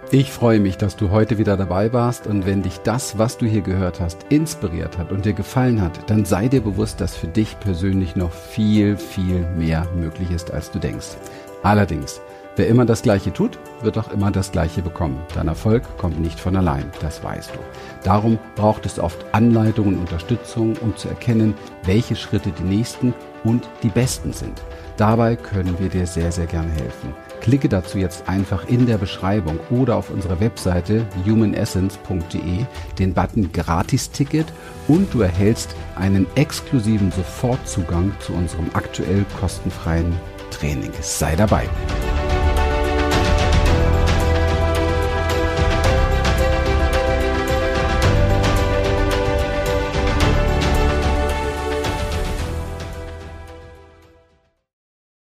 Ich 0.09 0.31
freue 0.31 0.61
mich, 0.61 0.77
dass 0.77 0.95
du 0.95 1.09
heute 1.09 1.37
wieder 1.37 1.57
dabei 1.57 1.91
warst 1.91 2.27
und 2.27 2.45
wenn 2.45 2.63
dich 2.63 2.77
das, 2.77 3.17
was 3.17 3.37
du 3.37 3.45
hier 3.45 3.59
gehört 3.59 3.99
hast, 3.99 4.25
inspiriert 4.29 4.97
hat 4.97 5.11
und 5.11 5.25
dir 5.25 5.33
gefallen 5.33 5.81
hat, 5.81 6.09
dann 6.09 6.23
sei 6.23 6.47
dir 6.47 6.61
bewusst, 6.61 7.01
dass 7.01 7.13
für 7.13 7.27
dich 7.27 7.59
persönlich 7.59 8.15
noch 8.15 8.31
viel, 8.31 8.95
viel 8.95 9.45
mehr 9.57 9.85
möglich 9.97 10.31
ist, 10.31 10.51
als 10.51 10.71
du 10.71 10.79
denkst. 10.79 11.17
Allerdings, 11.61 12.21
wer 12.57 12.67
immer 12.67 12.85
das 12.85 13.01
Gleiche 13.01 13.31
tut, 13.31 13.57
wird 13.81 13.97
auch 13.97 14.11
immer 14.11 14.31
das 14.31 14.51
Gleiche 14.51 14.81
bekommen. 14.81 15.19
Dein 15.33 15.47
Erfolg 15.47 15.83
kommt 15.97 16.19
nicht 16.19 16.39
von 16.39 16.55
allein, 16.55 16.91
das 17.01 17.23
weißt 17.23 17.51
du. 17.51 17.59
Darum 18.03 18.39
braucht 18.55 18.85
es 18.85 18.99
oft 18.99 19.25
Anleitung 19.33 19.87
und 19.87 19.99
Unterstützung, 19.99 20.75
um 20.81 20.95
zu 20.95 21.07
erkennen, 21.07 21.53
welche 21.83 22.15
Schritte 22.15 22.51
die 22.51 22.63
nächsten 22.63 23.13
und 23.43 23.69
die 23.83 23.89
besten 23.89 24.33
sind. 24.33 24.61
Dabei 24.97 25.35
können 25.35 25.77
wir 25.79 25.89
dir 25.89 26.07
sehr, 26.07 26.31
sehr 26.31 26.47
gerne 26.47 26.71
helfen. 26.71 27.13
Klicke 27.39 27.69
dazu 27.69 27.99
jetzt 27.99 28.27
einfach 28.27 28.67
in 28.67 28.87
der 28.87 28.97
Beschreibung 28.97 29.59
oder 29.69 29.95
auf 29.95 30.09
unserer 30.09 30.39
Webseite 30.39 31.05
humanessence.de 31.25 32.65
den 32.97 33.13
Button 33.13 33.51
Gratis-Ticket 33.51 34.47
und 34.87 35.13
du 35.13 35.21
erhältst 35.21 35.75
einen 35.95 36.25
exklusiven 36.35 37.11
Sofortzugang 37.11 38.11
zu 38.19 38.33
unserem 38.33 38.69
aktuell 38.73 39.23
kostenfreien 39.39 40.13
Training. 40.49 40.91
Sei 41.01 41.35
dabei. 41.35 41.69